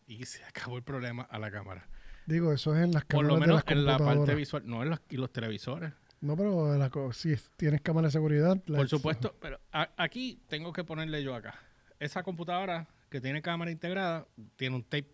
[0.07, 1.87] y se acabó el problema a la cámara.
[2.27, 4.63] digo, eso es en las Por cámaras lo de menos las en la parte visual,
[4.65, 5.91] no en los, y los televisores.
[6.21, 8.57] No, pero la si es- tienes cámara de seguridad.
[8.63, 11.59] Por supuesto, pero a- aquí tengo que ponerle yo acá.
[11.99, 15.11] Esa computadora que tiene cámara integrada tiene un tape.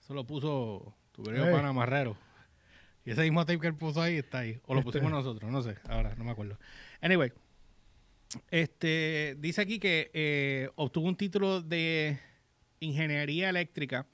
[0.00, 1.52] Eso lo puso tu querido Ey.
[1.54, 2.16] pana Marrero.
[3.04, 4.60] Y ese mismo tape que él puso ahí está ahí.
[4.66, 4.92] O lo Este.
[4.92, 5.76] pusimos nosotros, no sé.
[5.88, 6.58] Ahora, no me acuerdo.
[7.00, 7.32] Anyway,
[8.50, 12.18] este dice aquí que eh, obtuvo un título de
[12.80, 14.06] ingeniería eléctrica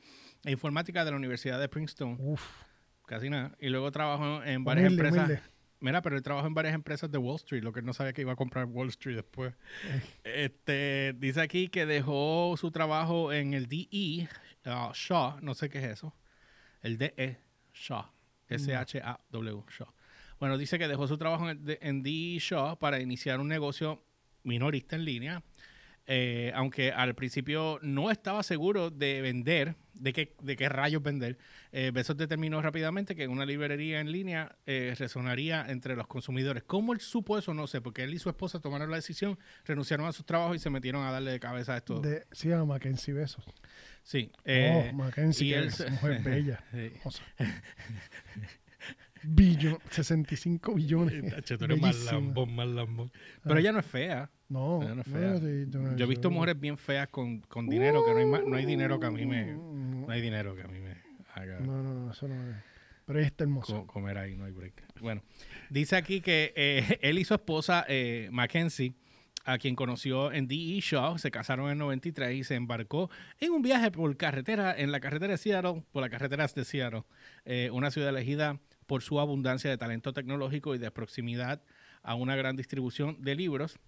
[0.44, 2.16] e informática de la Universidad de Princeton.
[2.20, 2.42] Uf,
[3.07, 3.55] Casi nada.
[3.61, 5.29] Y luego trabajó en varias humilde, empresas.
[5.29, 5.54] humilde.
[5.81, 8.23] Mira, pero él trabajó en varias empresas de Wall Street, lo que no sabía que
[8.23, 9.55] iba a comprar Wall Street después.
[10.25, 14.29] Este, dice aquí que dejó su trabajo en el DE,
[14.67, 16.15] uh, Shaw, no sé qué es eso.
[16.81, 17.39] El DE,
[17.75, 18.07] Shaw,
[18.49, 19.89] S-H-A-W, Shaw.
[20.41, 24.03] Bueno, dice que dejó su trabajo en, en DE Shaw para iniciar un negocio
[24.43, 25.43] minorista en línea
[26.07, 31.38] eh, aunque al principio no estaba seguro de vender, de qué, de qué rayos vender,
[31.73, 36.62] eh, Bezos determinó rápidamente que una librería en línea eh, resonaría entre los consumidores.
[36.64, 37.55] ¿Cómo él supo eso?
[37.55, 40.59] No sé, porque él y su esposa tomaron la decisión, renunciaron a sus trabajos y
[40.59, 42.01] se metieron a darle de cabeza a esto.
[42.01, 43.45] De, se llama Mackenzie Besos.
[44.03, 44.31] Sí.
[44.45, 46.64] eh, oh, Mackenzie, y que él es mujer bella.
[46.73, 47.23] Hermosa.
[49.23, 51.31] Billón, 65 billones.
[51.35, 52.12] Tacho, tú eres más Bellísima.
[52.21, 53.12] lambón, más lambón.
[53.43, 53.61] Pero Ah.
[53.61, 54.31] ella no es fea.
[54.55, 55.37] No, no es no, fea.
[55.38, 58.64] sí, yo- he visto mujeres bien feas con, con dinero, que no hay, no hay
[58.67, 59.55] dinero que a mí me...
[59.55, 60.97] Mm, No hay dinero que a mí me
[61.35, 62.57] haga No, no, no, eso no es.
[63.07, 63.73] Pero ella está hermosa.
[63.75, 64.83] co- comer ahí, no hay break.
[65.01, 65.23] Bueno,
[65.71, 68.95] dice aquí que eh, él y su esposa, eh, Mackenzie,
[69.47, 70.81] a quien conoció en D.E.
[70.81, 75.01] Shaw, se casaron en 93 y se embarcó en un viaje por carretera, en la
[75.01, 77.03] carretera de Seattle, por las carreteras de Seattle,
[77.45, 81.61] eh, una ciudad elegida por su abundancia de talento tecnológico y de proximidad
[82.03, 83.79] a una gran distribución de libros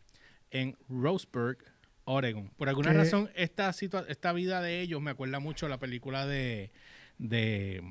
[0.50, 1.58] en Roseburg,
[2.04, 2.50] Oregon.
[2.56, 3.70] Por alguna Que- razón, esta,
[4.08, 6.70] esta vida de ellos me acuerda mucho a la película de,
[7.18, 7.82] de,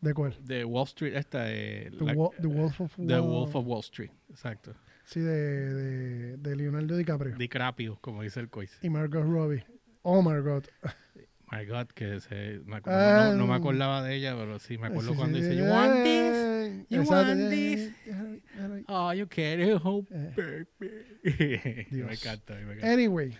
[0.00, 0.36] ¿De cuál?
[0.44, 3.66] de Wall Street, esta de, The, la- Wo- The Wolf of The Wall- Wolf of
[3.66, 4.74] Wall Street, exacto.
[5.04, 7.36] Sí, de, de, de Leonardo DiCaprio.
[7.36, 8.78] DiCaprio, como dice el cois.
[8.82, 9.64] y Margot Robbie.
[10.02, 10.68] Oh, Margot.
[11.54, 13.28] My God, que se, me acu- Ah.
[13.32, 15.64] no, no me acordaba de ella, pero sí, me acuerdo Sí, cuando sí, dice, You
[15.66, 16.32] want this?
[16.34, 17.80] eh, You exacto, want eh, this?
[18.06, 18.84] eh, déjalo ahí.
[18.88, 20.64] Oh, you can't help Eh.
[20.80, 21.86] baby.
[21.90, 22.08] Dios.
[22.08, 22.92] me encanta, me encanta.
[22.92, 23.36] Anyway,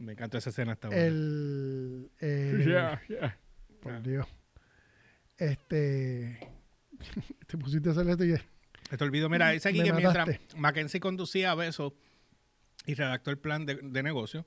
[0.00, 1.04] Me encanta esa escena hasta ahora.
[1.04, 2.10] el.
[2.20, 3.38] el- Yeah, yeah.
[3.80, 4.26] Por Dios.
[5.36, 6.38] Este.
[7.46, 8.34] Te pusiste a hacer esto y
[8.96, 10.56] te olvidó, mira, dice aquí Me que mientras mataste.
[10.56, 11.92] Mackenzie conducía a Besos
[12.86, 14.46] y redactó el plan de, de negocio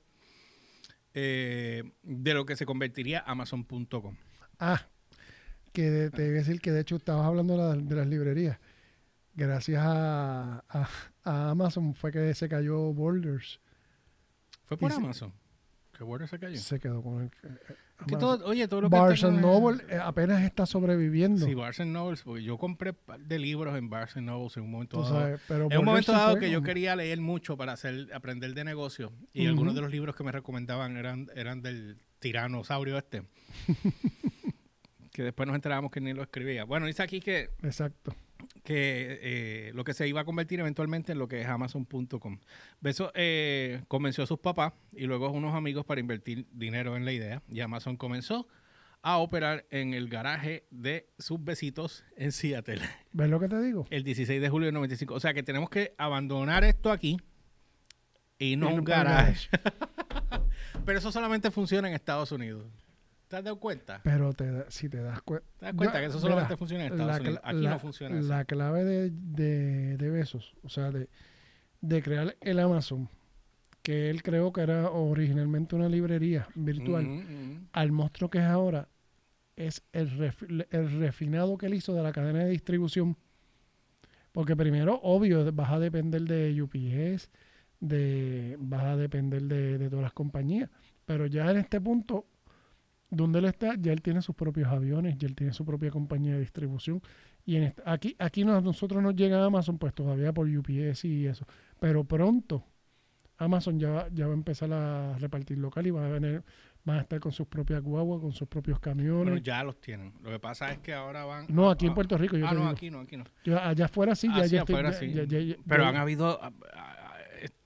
[1.14, 4.16] eh, de lo que se convertiría Amazon.com.
[4.58, 4.86] Ah,
[5.72, 8.06] que de- te iba a decir que de hecho estabas hablando de, la- de las
[8.06, 8.58] librerías.
[9.34, 10.88] Gracias a, a-
[11.24, 13.60] a Amazon fue que se cayó Borders.
[14.66, 15.32] ¿Fue por Y se- Amazon?
[15.96, 16.56] ¿Qué bueno se cayó?
[16.58, 17.30] Se quedó con el.
[18.06, 21.44] Que todo- oye, todo lo que Barnes es- Noble eh, apenas está sobreviviendo.
[21.46, 24.96] Sí, Barnes Noble, porque yo compré par de libros en Barnes Noble en un momento
[24.98, 25.14] tú dado.
[25.20, 28.64] sabes, pero En un momento dado que yo quería leer mucho para hacer, aprender de
[28.64, 33.22] negocio y algunos de los libros que me recomendaban eran, eran del tiranosaurio este.
[35.12, 36.64] que después nos enterábamos que ni lo escribía.
[36.64, 38.14] Bueno, dice aquí que, Exacto.
[38.70, 42.38] Que eh, lo que se iba a convertir eventualmente en lo que es Amazon.com.
[42.80, 47.04] Beso eh, convenció a sus papás y luego a unos amigos para invertir dinero en
[47.04, 48.46] la idea y Amazon comenzó
[49.02, 52.80] a operar en el garaje de sus besitos en Seattle
[53.10, 53.88] ¿Ves lo que te digo?
[53.90, 55.14] el 16 de julio del 95.
[55.14, 57.16] O sea que tenemos que abandonar esto aquí
[58.38, 59.48] y no Y un garaje.
[60.86, 62.66] Pero eso solamente funciona en Estados Unidos.
[63.30, 64.00] ¿Te has dado cuenta?
[64.02, 65.46] Pero te, si te das cuenta.
[65.56, 67.40] ¿Te das cuenta que eso solamente funciona en Estados Unidos?
[67.44, 68.20] Aquí no funciona.
[68.20, 71.08] La clave de, de, de Besos, o sea, de,
[71.80, 73.08] de crear el Amazon,
[73.82, 77.66] que él creó que era originalmente una librería virtual, Ujú, ujú.
[77.72, 78.88] al monstruo que es ahora,
[79.54, 83.16] es el, ref- el refinado que él hizo de la cadena de distribución.
[84.32, 87.28] Porque primero, obvio, vas a depender de UPS,
[87.78, 90.68] de, vas a depender de, de todas las compañías.
[91.04, 92.26] Pero ya en este punto,
[93.10, 96.34] donde él está, ya él tiene sus propios aviones, ya él tiene su propia compañía
[96.34, 97.02] de distribución.
[97.44, 101.26] Y en esta- aquí, aquí nos- nosotros nos llega Amazon, pues todavía por UPS y
[101.26, 101.44] eso.
[101.80, 102.64] Pero pronto
[103.38, 106.42] Amazon ya, va- ya va a empezar a repartir local y va a venir,
[106.84, 109.24] van a estar con sus propias guaguas, con sus propios camiones.
[109.24, 110.12] Bueno, ya los tienen.
[110.22, 111.46] Lo que pasa es que ahora van...
[111.48, 112.70] no, a- aquí en Puerto Rico, yo Ah, no, digo.
[112.70, 113.24] aquí no, aquí no.
[113.44, 115.10] Yo allá afuera sí, ya, Ah, sí, ya estoy- afuera sí.
[115.12, 116.38] ya- ya- ya- Pero han habido...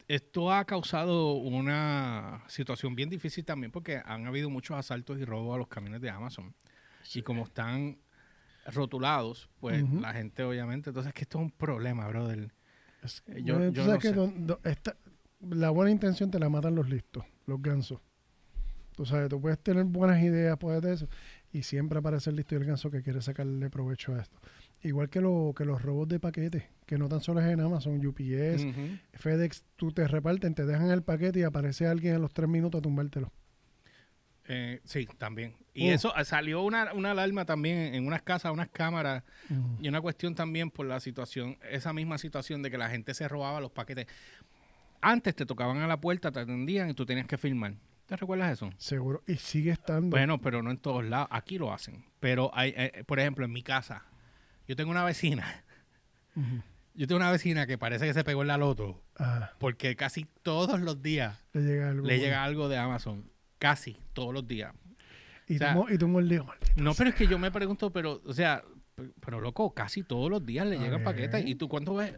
[0.09, 5.25] est- Esto ha causado una situación bien difícil también porque han habido muchos asaltos y
[5.25, 6.55] robos a los camiones de Amazon.
[7.15, 7.99] Y como están
[8.67, 10.91] rotulados, pues la gente obviamente...
[10.91, 12.53] Entonces es que esto es un problema, brother.
[13.03, 14.15] es- eh, yo- bueno, tú yo no que sé.
[14.15, 14.97] don- don- esta-
[15.41, 18.01] la buena intención te la matan los listos, los gansos.
[18.97, 21.09] Tú sabes, tú puedes tener buenas ideas, puedes de eso,
[21.53, 24.39] y siempre aparece el listo y el ganso que quiere sacarle provecho a esto.
[24.85, 28.05] Igual que, lo, que los robos de paquetes, que no tan solo es en Amazon,
[28.07, 28.67] UPS.
[29.15, 32.79] FedEx, tú te reparten, te dejan el paquete y aparece alguien a los tres minutos
[32.79, 33.33] a tumbártelo.
[34.47, 35.55] Eh, sí, también.
[35.73, 35.95] Y Uh.
[35.95, 39.25] eso ah, salió una, una alarma también en unas casas, unas cámaras
[39.81, 43.27] y una cuestión también por la situación, esa misma situación de que la gente se
[43.27, 44.07] robaba los paquetes.
[45.01, 47.75] Antes te tocaban a la puerta, te atendían y tú tenías que firmar.
[48.05, 48.71] ¿Te recuerdas eso?
[48.77, 49.23] Seguro.
[49.27, 50.11] Y sigue estando.
[50.11, 51.29] Bueno, pero no en todos lados.
[51.31, 52.05] Aquí lo hacen.
[52.21, 54.05] Pero hay, eh, por ejemplo, en mi casa,
[54.67, 55.65] yo tengo una vecina.
[56.97, 60.27] Yo tengo una vecina que parece que se pegó en la loto Ah, porque casi
[60.45, 62.07] todos los días le llega algo.
[62.07, 63.29] le llega algo de Amazon.
[63.59, 64.73] Casi todos los días.
[65.49, 66.47] Y, o sea, y mordido, maldito
[66.77, 68.63] No, pero es que yo me pregunto, pero, o sea,
[69.21, 71.45] pero loco, casi todos los días le llegan paquetes.
[71.45, 72.15] ¿Y tú cuánto ves?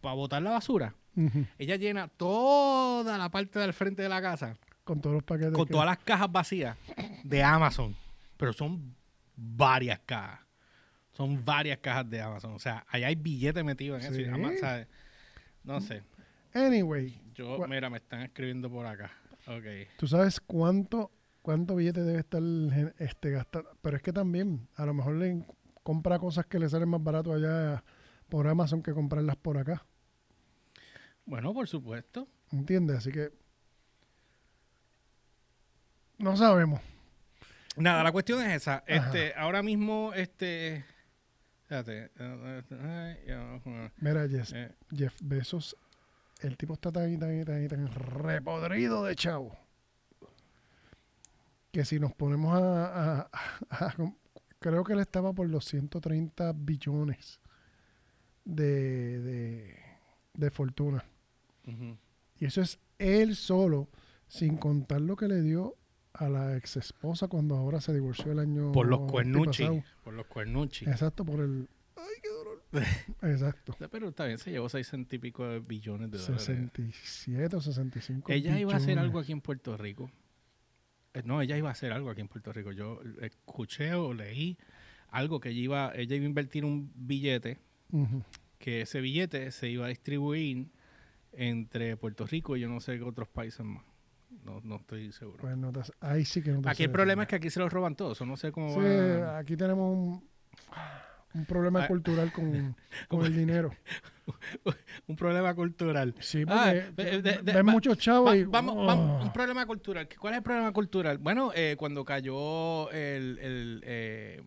[0.00, 0.94] para botar la basura.
[1.58, 5.52] Ella llena toda la parte del frente de la casa Con todos los paquetes.
[5.52, 6.76] con que- todas las cajas vacías
[7.22, 7.94] de Amazon.
[8.38, 8.94] Pero son
[9.36, 10.40] varias cajas.
[11.14, 12.52] Son varias cajas de Amazon.
[12.54, 14.20] O sea, allá hay billetes metidos en eso.
[14.20, 14.30] y Sí.
[14.30, 14.88] Ama- ¿sabes?
[15.62, 16.02] No sé.
[16.52, 19.10] Anyway, Yo, mira, me están escribiendo por acá.
[19.46, 19.88] Ok.
[19.98, 21.10] ¿tú sabes cuánto,
[21.42, 22.42] cuánto billete debe estar
[22.98, 23.76] este, gastando?
[23.82, 25.44] Pero es que también, a lo mejor le
[25.82, 27.82] compra cosas que le salen más barato allá
[28.28, 29.84] por Amazon que comprarlas por acá.
[31.26, 32.28] Bueno, por supuesto.
[32.52, 32.98] ¿Entiendes?
[32.98, 33.30] Así que.
[36.18, 36.80] No sabemos.
[37.76, 38.84] Nada, la cuestión es esa.
[38.86, 40.76] Este, ahora mismo, este.
[40.76, 40.78] Espérate.
[40.78, 40.84] eh, eh, eh,
[43.98, 45.76] Mira, Jeff, eh, Jeff Bezos,
[46.40, 49.56] el tipo está tan y tan y tan y tan repodrido de chavo.
[51.72, 53.30] Que si nos ponemos a, a-
[53.70, 53.94] a-
[54.60, 57.38] Creo que él estaba por los 130 billones
[58.46, 59.76] de, de,
[60.32, 61.04] de fortuna.
[62.38, 63.88] Y eso es él solo,
[64.26, 65.76] sin contar lo que le dio
[66.14, 69.66] a la ex esposa cuando ahora se divorció el año Por los cuernuchi.
[70.02, 70.84] Por los cuernuchi.
[70.86, 71.68] Exacto, por el.
[71.96, 72.62] ¡Ay, qué dolor!
[73.22, 73.76] Exacto.
[73.90, 76.42] Pero está bien, se llevó seis y pico de billones de dólares.
[76.44, 78.32] 67 o 65.
[78.32, 80.10] Ella iba a hacer algo aquí en Puerto Rico.
[81.14, 82.72] Eh, No, ella iba a hacer algo aquí en Puerto Rico.
[82.72, 84.56] Yo escuché o leí
[85.10, 87.58] algo que ella iba, ella iba a invertir un billete,
[88.58, 90.68] que ese billete se iba a distribuir
[91.32, 93.84] entre Puerto Rico y yo no sé qué otros países más.
[94.42, 95.38] No, no estoy seguro.
[95.38, 97.60] Pues no te- ahí sí que no te aquí el problema es que aquí se
[97.60, 98.20] los roban todos.
[98.20, 100.28] o no sé cómo Sí, va- aquí tenemos un,
[101.34, 101.88] un problema Ah.
[101.88, 102.76] cultural con,
[103.08, 103.70] con el dinero.
[105.06, 106.14] Un problema cultural.
[106.20, 108.44] Sí, Ah, porque de- de- de- ven va- muchos chavos Va- y...
[108.44, 110.08] vamos, oh, vamos, un problema cultural.
[110.18, 111.18] ¿Cuál es el problema cultural?
[111.18, 114.42] Bueno, eh, cuando cayó el, el, eh,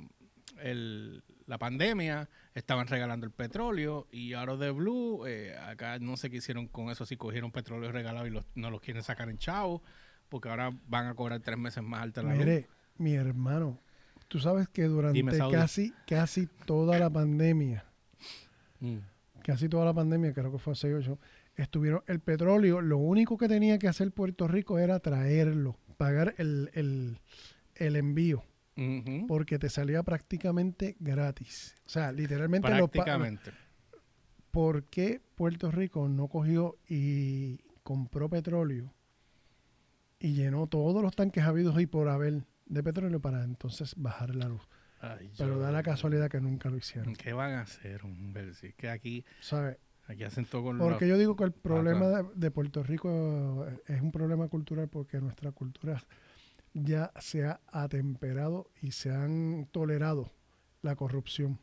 [0.63, 6.29] el- la pandemia, estaban regalando el petróleo y ahora de Blue, eh, acá no sé
[6.29, 9.37] qué hicieron con eso, si cogieron petróleo regalado y los- no los quieren sacar en
[9.37, 9.83] chavo,
[10.29, 12.39] porque ahora van a cobrar tres meses más alta la luz.
[12.45, 12.67] Mire,
[12.97, 13.79] mi hermano,
[14.27, 17.85] tú sabes que durante Dime, casi, casi toda la pandemia,
[18.79, 18.97] Mm.
[19.43, 21.19] casi toda la pandemia, creo que fue 6 8,
[21.55, 26.69] estuvieron el petróleo, lo único que tenía que hacer Puerto Rico era traerlo, pagar el,
[26.73, 27.19] el,
[27.75, 28.43] el envío,
[29.27, 31.75] Porque te salía prácticamente gratis.
[31.85, 33.51] O sea, literalmente Prácticamente.
[34.51, 38.93] ¿Por qué Puerto Rico no cogió y compró petróleo
[40.19, 44.47] y llenó todos los tanques habidos y por haber de petróleo para entonces bajar la
[44.47, 44.61] luz?
[44.99, 47.15] Ay, Pero yo- da la casualidad que nunca lo hicieron.
[47.15, 48.53] ¿Qué van a hacer, hombre?
[48.55, 49.77] Si es que aquí, ¿Sabes?
[50.07, 53.65] aquí hacen todo con Porque los- yo digo que el problema de, de Puerto Rico
[53.67, 56.03] eh, es un problema cultural porque nuestra cultura
[56.83, 60.31] ya se ha atemperado y se han tolerado
[60.81, 61.59] la corrupción,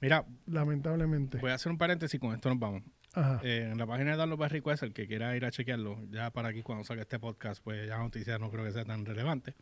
[0.00, 1.38] Mira, lamentablemente.
[1.38, 2.82] voy a hacer un paréntesis y con esto nos vamos.
[3.14, 3.40] Ajá.
[3.42, 6.48] Eh, en la página de Darlo Barry el que quiera ir a chequearlo, ya para
[6.50, 9.54] aquí cuando salga este podcast, pues ya la noticia no creo que sea tan relevante.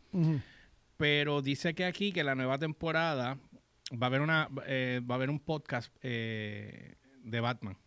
[0.97, 3.37] Pero dice que aquí, que la nueva temporada,
[3.93, 7.77] va a haber una eh, va a haber un podcast eh, de Batman.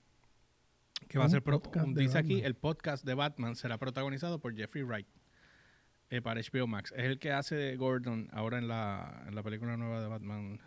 [1.09, 1.63] Que va a ser, pro-
[1.95, 5.07] dice aquí, el podcast de Batman será protagonizado por Jeffrey Wright
[6.11, 6.93] eh, para HBO Max.
[6.97, 10.61] Es el que hace de Gordon ahora en la, en la película nueva de Batman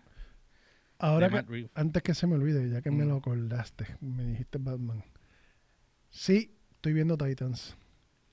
[0.99, 1.69] Ahora de que.
[1.73, 3.07] Antes que se me olvide, ya que me Mm.
[3.09, 5.03] lo acordaste, me dijiste Batman.
[6.09, 7.75] Sí, estoy viendo Titans.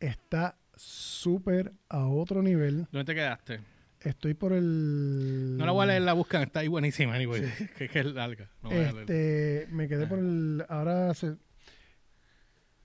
[0.00, 2.86] Está súper a otro nivel.
[2.92, 3.60] ¿Dónde te quedaste?
[4.00, 5.56] Estoy por el.
[5.56, 7.42] No la voy a leer, la buscan, está ahí buenísima, anyway.
[7.78, 8.50] que, que es larga.
[8.62, 8.70] No.
[8.70, 10.64] Este, me quedé por el.
[10.68, 11.36] Ahora se.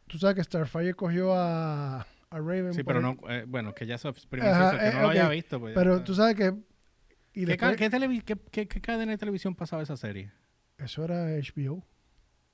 [0.08, 2.74] Tú sabes que Starfire cogió a, a Raven.
[2.74, 5.60] Sí, pero no, eh, bueno, que ya se Ajá, que eh, no lo haya visto.
[5.60, 6.04] Pues, Pero ya.
[6.04, 6.54] tú sabes que.
[7.36, 10.32] Y ¿Qué, después, qué qué- qué- cadena de televisión pasaba esa serie?
[10.78, 11.84] Eso era HBO.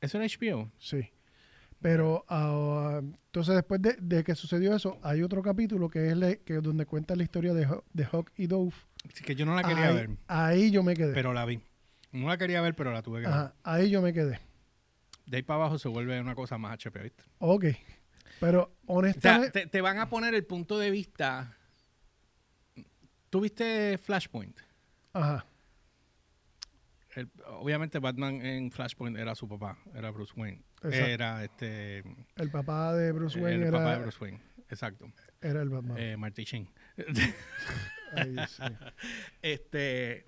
[0.02, 0.72] ¿Eso era HBO?
[0.78, 1.10] Sí.
[1.82, 6.40] Pero ah, entonces después de, de que sucedió eso, hay otro capítulo que es le-
[6.42, 8.74] que donde cuenta la historia de, de Hawk y Dove.
[9.10, 11.14] Así que yo no la quería ahí, ver, ahí yo me quedé.
[11.14, 11.62] pero la vi.
[12.12, 13.36] No la quería ver, pero la tuve que ver.
[13.36, 14.40] Ajá, ahí yo me quedé.
[15.26, 17.24] De ahí para abajo se vuelve una cosa más HP, ¿viste?
[17.38, 17.66] Ok.
[18.40, 21.56] Pero O sea, honestamente, te, te van a poner el punto de vista.
[23.30, 24.58] ¿Tuviste Flashpoint?
[25.14, 25.46] ajá,
[27.16, 30.64] El- obviamente Batman en Flashpoint era su papá, era Bruce Wayne.
[30.84, 31.06] Exacto.
[31.08, 32.04] Era este
[32.36, 35.12] el papá de Bruce Wayne el era, papá de Bruce Wayne, exacto.
[35.42, 35.98] era el Batman.
[35.98, 36.70] Eh, Marty Sheen.
[38.14, 38.64] Ahí sí.
[39.42, 40.26] este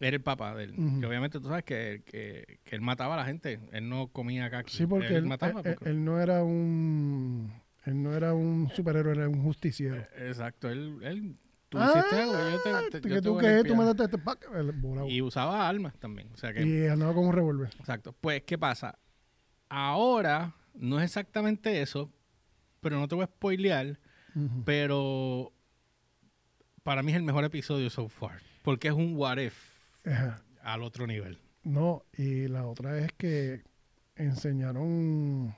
[0.00, 0.74] era el papá de él.
[0.78, 1.00] Ujú.
[1.00, 3.60] Que obviamente tú sabes que, que, que él mataba a la gente.
[3.72, 4.62] Él no comía acá.
[4.66, 5.60] Sí, porque él, mataba.
[5.60, 7.52] él- porque- él no era un
[7.86, 9.96] él no era un superhéroe, era un justiciero.
[10.16, 11.36] Exacto, él, él
[11.68, 14.48] tú Ah, hiciste algo, yo te, te- que yo tú qué, tú este pack.
[15.08, 16.28] Y usaba armas también.
[16.32, 17.68] O sea que, Y andaba con un revólver.
[17.78, 18.14] exacto.
[18.20, 18.98] Pues, ¿qué pasa?
[19.68, 22.10] Ahora No es exactamente eso,
[22.80, 23.98] pero no te voy a spoilear,
[24.64, 25.52] pero
[26.82, 29.73] para mí es el mejor episodio so far, porque es un what if
[30.04, 30.42] Ajá.
[30.62, 31.38] al otro nivel.
[31.62, 33.62] No, y la otra es que
[34.16, 35.56] enseñaron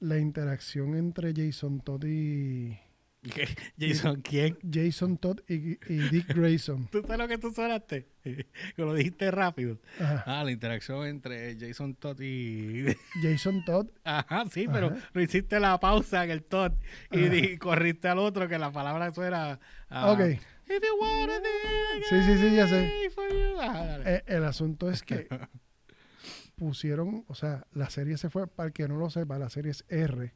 [0.00, 2.78] la interacción entre Jason Todd y
[3.34, 3.48] ¿Qué?
[3.78, 4.56] Jason, ¿quién?
[4.70, 6.86] Jason Todd y, y Dick Grayson.
[6.92, 8.08] ¿Tú sabes lo que tú sonaste?
[8.22, 9.78] que lo dijiste rápido.
[9.98, 10.24] Ajá.
[10.26, 12.84] Ah, la interacción entre Jason Todd y...
[13.22, 16.72] Jason Todd, Ajá, sí, pero no hiciste la pausa en el Todd
[17.10, 19.58] y, di- corriste al otro que la palabra eso era...
[19.90, 20.20] ah, ok,
[20.70, 22.92] If you wanna be Sí, sí, sí, ya sé.
[23.64, 24.14] dale.
[24.16, 25.26] eh, el asunto es que
[26.56, 29.70] pusieron, o sea, la serie se fue, para el que no lo sepa, la serie
[29.72, 30.32] es R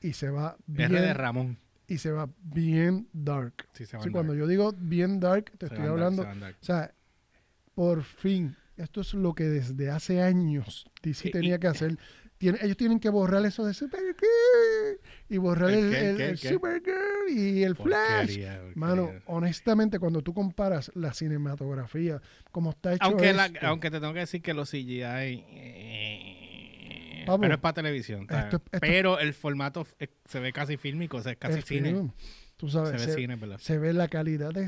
[0.00, 1.58] y se va bien, R de Ramón.
[1.86, 3.66] y se va bien dark.
[3.72, 6.28] Sí, se va Sí, a cuando yo digo bien dark, te Se estoy hablando se.
[6.60, 6.94] O sea,
[7.74, 11.96] por fin, esto es lo que desde hace años DC tenía que hacer.
[12.40, 14.18] Ellos tienen que borrar eso de Supergirl
[15.30, 16.36] y borrar ¿El?
[16.36, 18.18] Supergirl y el Flash.
[18.18, 18.72] Porquería, porquería.
[18.74, 22.20] Mano, honestamente, cuando tú comparas la cinematografía,
[22.50, 25.44] como está hecho aunque, la- esto, aunque te tengo que decir que los CGI...
[25.98, 28.26] eh, Papo, pero es para televisión.
[28.28, 28.44] ¿sabes?
[28.44, 31.90] esto- esto- pero el formato eh, se ve casi fílmico, o sea, es casi cine.
[31.92, 32.10] film,
[32.56, 33.58] tú Se sabes, ve se, cine, ¿verdad?
[33.58, 34.66] se ve la calidad del,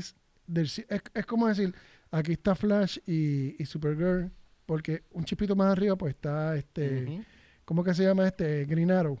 [0.65, 0.83] es,
[1.13, 1.75] es como decir,
[2.11, 4.31] aquí está Flash y, y Supergirl,
[4.65, 7.23] porque un chipito más arriba pues está este...
[7.65, 8.63] ¿Cómo que se llama este?
[8.65, 9.19] Green Arrow.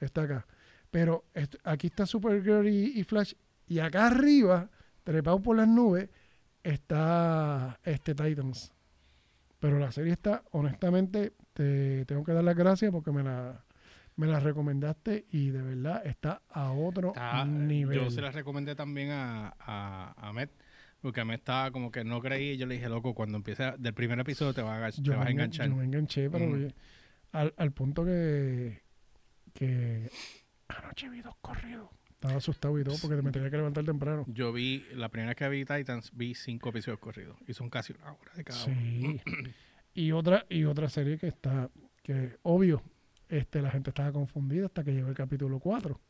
[0.00, 0.46] Está acá.
[0.90, 1.24] Pero
[1.62, 3.34] aquí está Supergirl y, y Flash.
[3.68, 4.68] Y acá arriba,
[5.04, 6.08] trepado por las nubes,
[6.62, 8.72] está este Titans.
[9.58, 13.64] Pero la serie está, honestamente, te tengo que dar las gracias porque me la,
[14.16, 17.98] me la recomendaste y de verdad está a otro Está- nivel.
[18.00, 20.50] Yo se la recomendé también a, a, a Met,
[21.00, 22.50] porque a Met estaba como que no creí.
[22.52, 25.20] y Yo le dije, loco, cuando empiece del primer episodio te, va a, te vas
[25.20, 25.68] a me, engan- enganchar.
[25.68, 26.68] yo me enganché, pero Mm.
[27.32, 28.82] al, al punto que,
[29.54, 30.10] que
[30.68, 31.88] anoche vi dos corridos.
[32.10, 34.24] Estaba asustado y todo porque me tenía que levantar temprano.
[34.26, 37.36] Yo vi, la primera vez que vi Titans, vi cinco episodios corridos.
[37.46, 38.74] Y son casi una hora de cada uno.
[38.74, 39.20] Sí.
[39.94, 41.70] y otra y otra serie que está
[42.02, 42.82] que obvio
[43.28, 46.00] este la gente estaba confundida hasta que llegó el capítulo 4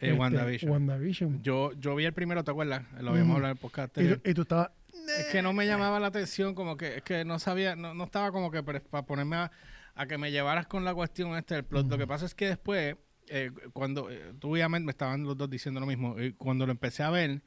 [0.00, 0.70] Eh, WandaVision.
[0.70, 1.42] WandaVision.
[1.42, 2.82] Yo, yo vi el primero, ¿te acuerdas?
[3.00, 4.20] Lo habíamos hablado en el podcast y, anterior.
[4.22, 4.70] tú, y tú estabas
[5.18, 8.04] Es que no me llamaba la atención, como que es que no sabía, no, no
[8.04, 9.50] estaba como que para ponerme a,
[9.94, 11.88] a que me llevaras con la cuestión este del plot.
[11.88, 12.96] Lo que pasa es que después,
[13.28, 16.72] eh, cuando eh, tú obviamente me estaban los dos diciendo lo mismo, y cuando lo
[16.72, 17.42] empecé a ver,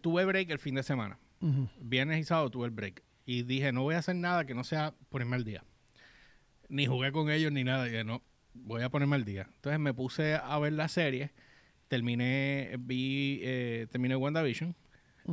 [0.00, 1.18] tuve break el fin de semana.
[1.80, 3.02] Viernes y sábado tuve el break.
[3.26, 5.64] Y dije, no voy a hacer nada que no sea ponerme al día.
[6.68, 7.88] Ni jugué con ellos ni nada.
[7.88, 8.22] Y dije, no,
[8.54, 9.48] voy a ponerme al día.
[9.56, 11.32] Entonces me puse a ver la serie.
[11.96, 14.74] Terminé, vi, eh, terminé WandaVision.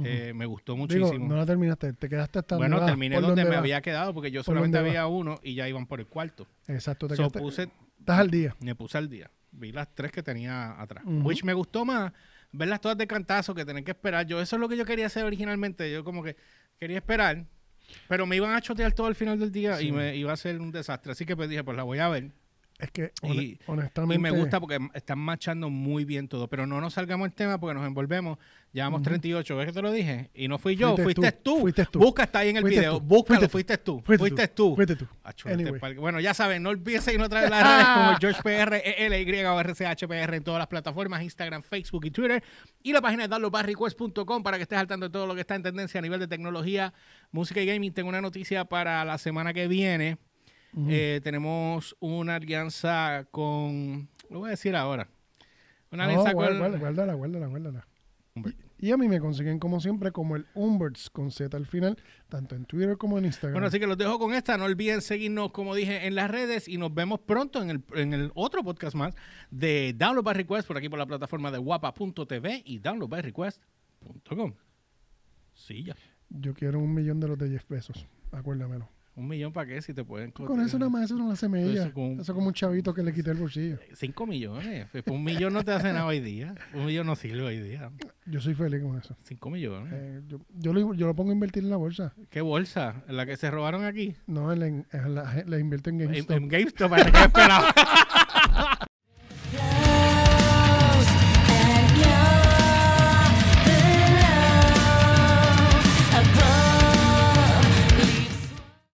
[0.04, 1.26] Eh, me gustó Digo, muchísimo.
[1.30, 3.60] no la terminaste te quedaste hasta Bueno, vas, terminé donde me vas.
[3.60, 6.46] había quedado porque yo solamente había uno y ya iban por el cuarto.
[6.68, 9.32] exacto te So, quedaste- puse, estás al día me puse al día.
[9.52, 11.02] Vi las tres que tenía atrás.
[11.08, 12.12] Which me gustó más
[12.52, 14.28] verlas todas de cantazo que tener que esperar.
[14.28, 15.90] Yo eso es lo que yo quería hacer originalmente.
[15.90, 16.36] Yo como que
[16.78, 17.46] quería esperar,
[18.10, 19.88] pero me iban a chotear todo al final del día Sí.
[19.88, 21.14] y me iba a ser un desastre.
[21.14, 22.32] Así que pues dije, pues la voy a ver.
[22.80, 26.48] Es que Y- hone- honestamente Y me gusta porque están machando muy bien todo.
[26.48, 28.38] Pero no nos salgamos del tema porque nos envolvemos.
[28.72, 29.10] Llevamos Ujú.
[29.10, 29.56] 38.
[29.58, 30.30] ¿Ves que te lo dije?
[30.34, 31.60] Y no fui yo, Fuiste fuiste, tú, tú.
[31.62, 32.00] fuiste tú.
[32.00, 33.00] Busca, está ahí en el Fuiste video.
[33.00, 34.02] tú, Búscalo, fuiste tú.
[34.06, 35.96] fuiste tú, fuiste tú Acho, este Anyway.
[35.96, 38.76] Bueno, ya saben, no olviden seguirnos a través de las redes como George PR,
[39.06, 42.44] ELY o RCHPR en todas las plataformas, Instagram, Facebook y Twitter.
[42.84, 45.56] Y la página de downloadbarrequest.com para que estés al tanto de todo lo que está
[45.56, 46.94] en tendencia a nivel de tecnología,
[47.32, 47.92] música y gaming.
[47.92, 50.18] Tengo una noticia para la semana que viene.
[50.88, 54.08] Eh, tenemos una alianza con...
[54.30, 55.10] Lo voy a decir ahora.
[55.92, 56.60] Una No, alianza guarda- con...
[56.60, 57.86] guarda- guárdala guárdala guárdala
[58.82, 61.98] y a mí me consiguen como siempre como el Umberts con Z al final
[62.30, 64.58] tanto en Twitter como en Instagram Bueno, así que los dejo con esta.
[64.58, 68.14] No olviden seguirnos, como dije, en las redes y nos vemos pronto en el, en
[68.14, 69.14] el otro podcast más
[69.52, 74.54] de Download by Request por aquí por la plataforma de guapa.tv y downloadbyrequest.com.
[75.54, 75.96] Sí, ya.
[76.30, 78.88] yo quiero un millón de los de Jeff Bezos acuérdamelo
[79.20, 81.50] Un millón para qué si te pueden Con eso nada más, eso no lo hace
[81.50, 81.84] mella.
[81.84, 83.78] Eso con- Eso como un chavito que le quité el bolsillo.
[83.94, 84.88] Cinco millones.
[84.92, 86.56] Pues un millón no te hace nada hoy día.
[86.74, 87.92] Un millón no sirve hoy día.
[88.26, 89.18] Yo soy feliz con eso.
[89.24, 89.92] Cinco millones.
[89.94, 92.14] Eh, yo, yo, lo, yo lo pongo a invertir en la bolsa.
[92.30, 93.04] ¿Qué bolsa?
[93.10, 94.16] ¿La que se robaron aquí?
[94.26, 96.38] No, en la, en la, la invierto en En, GameStop.
[96.38, 96.90] en GameStop.
[96.90, 97.74] ¿para qué esperaba?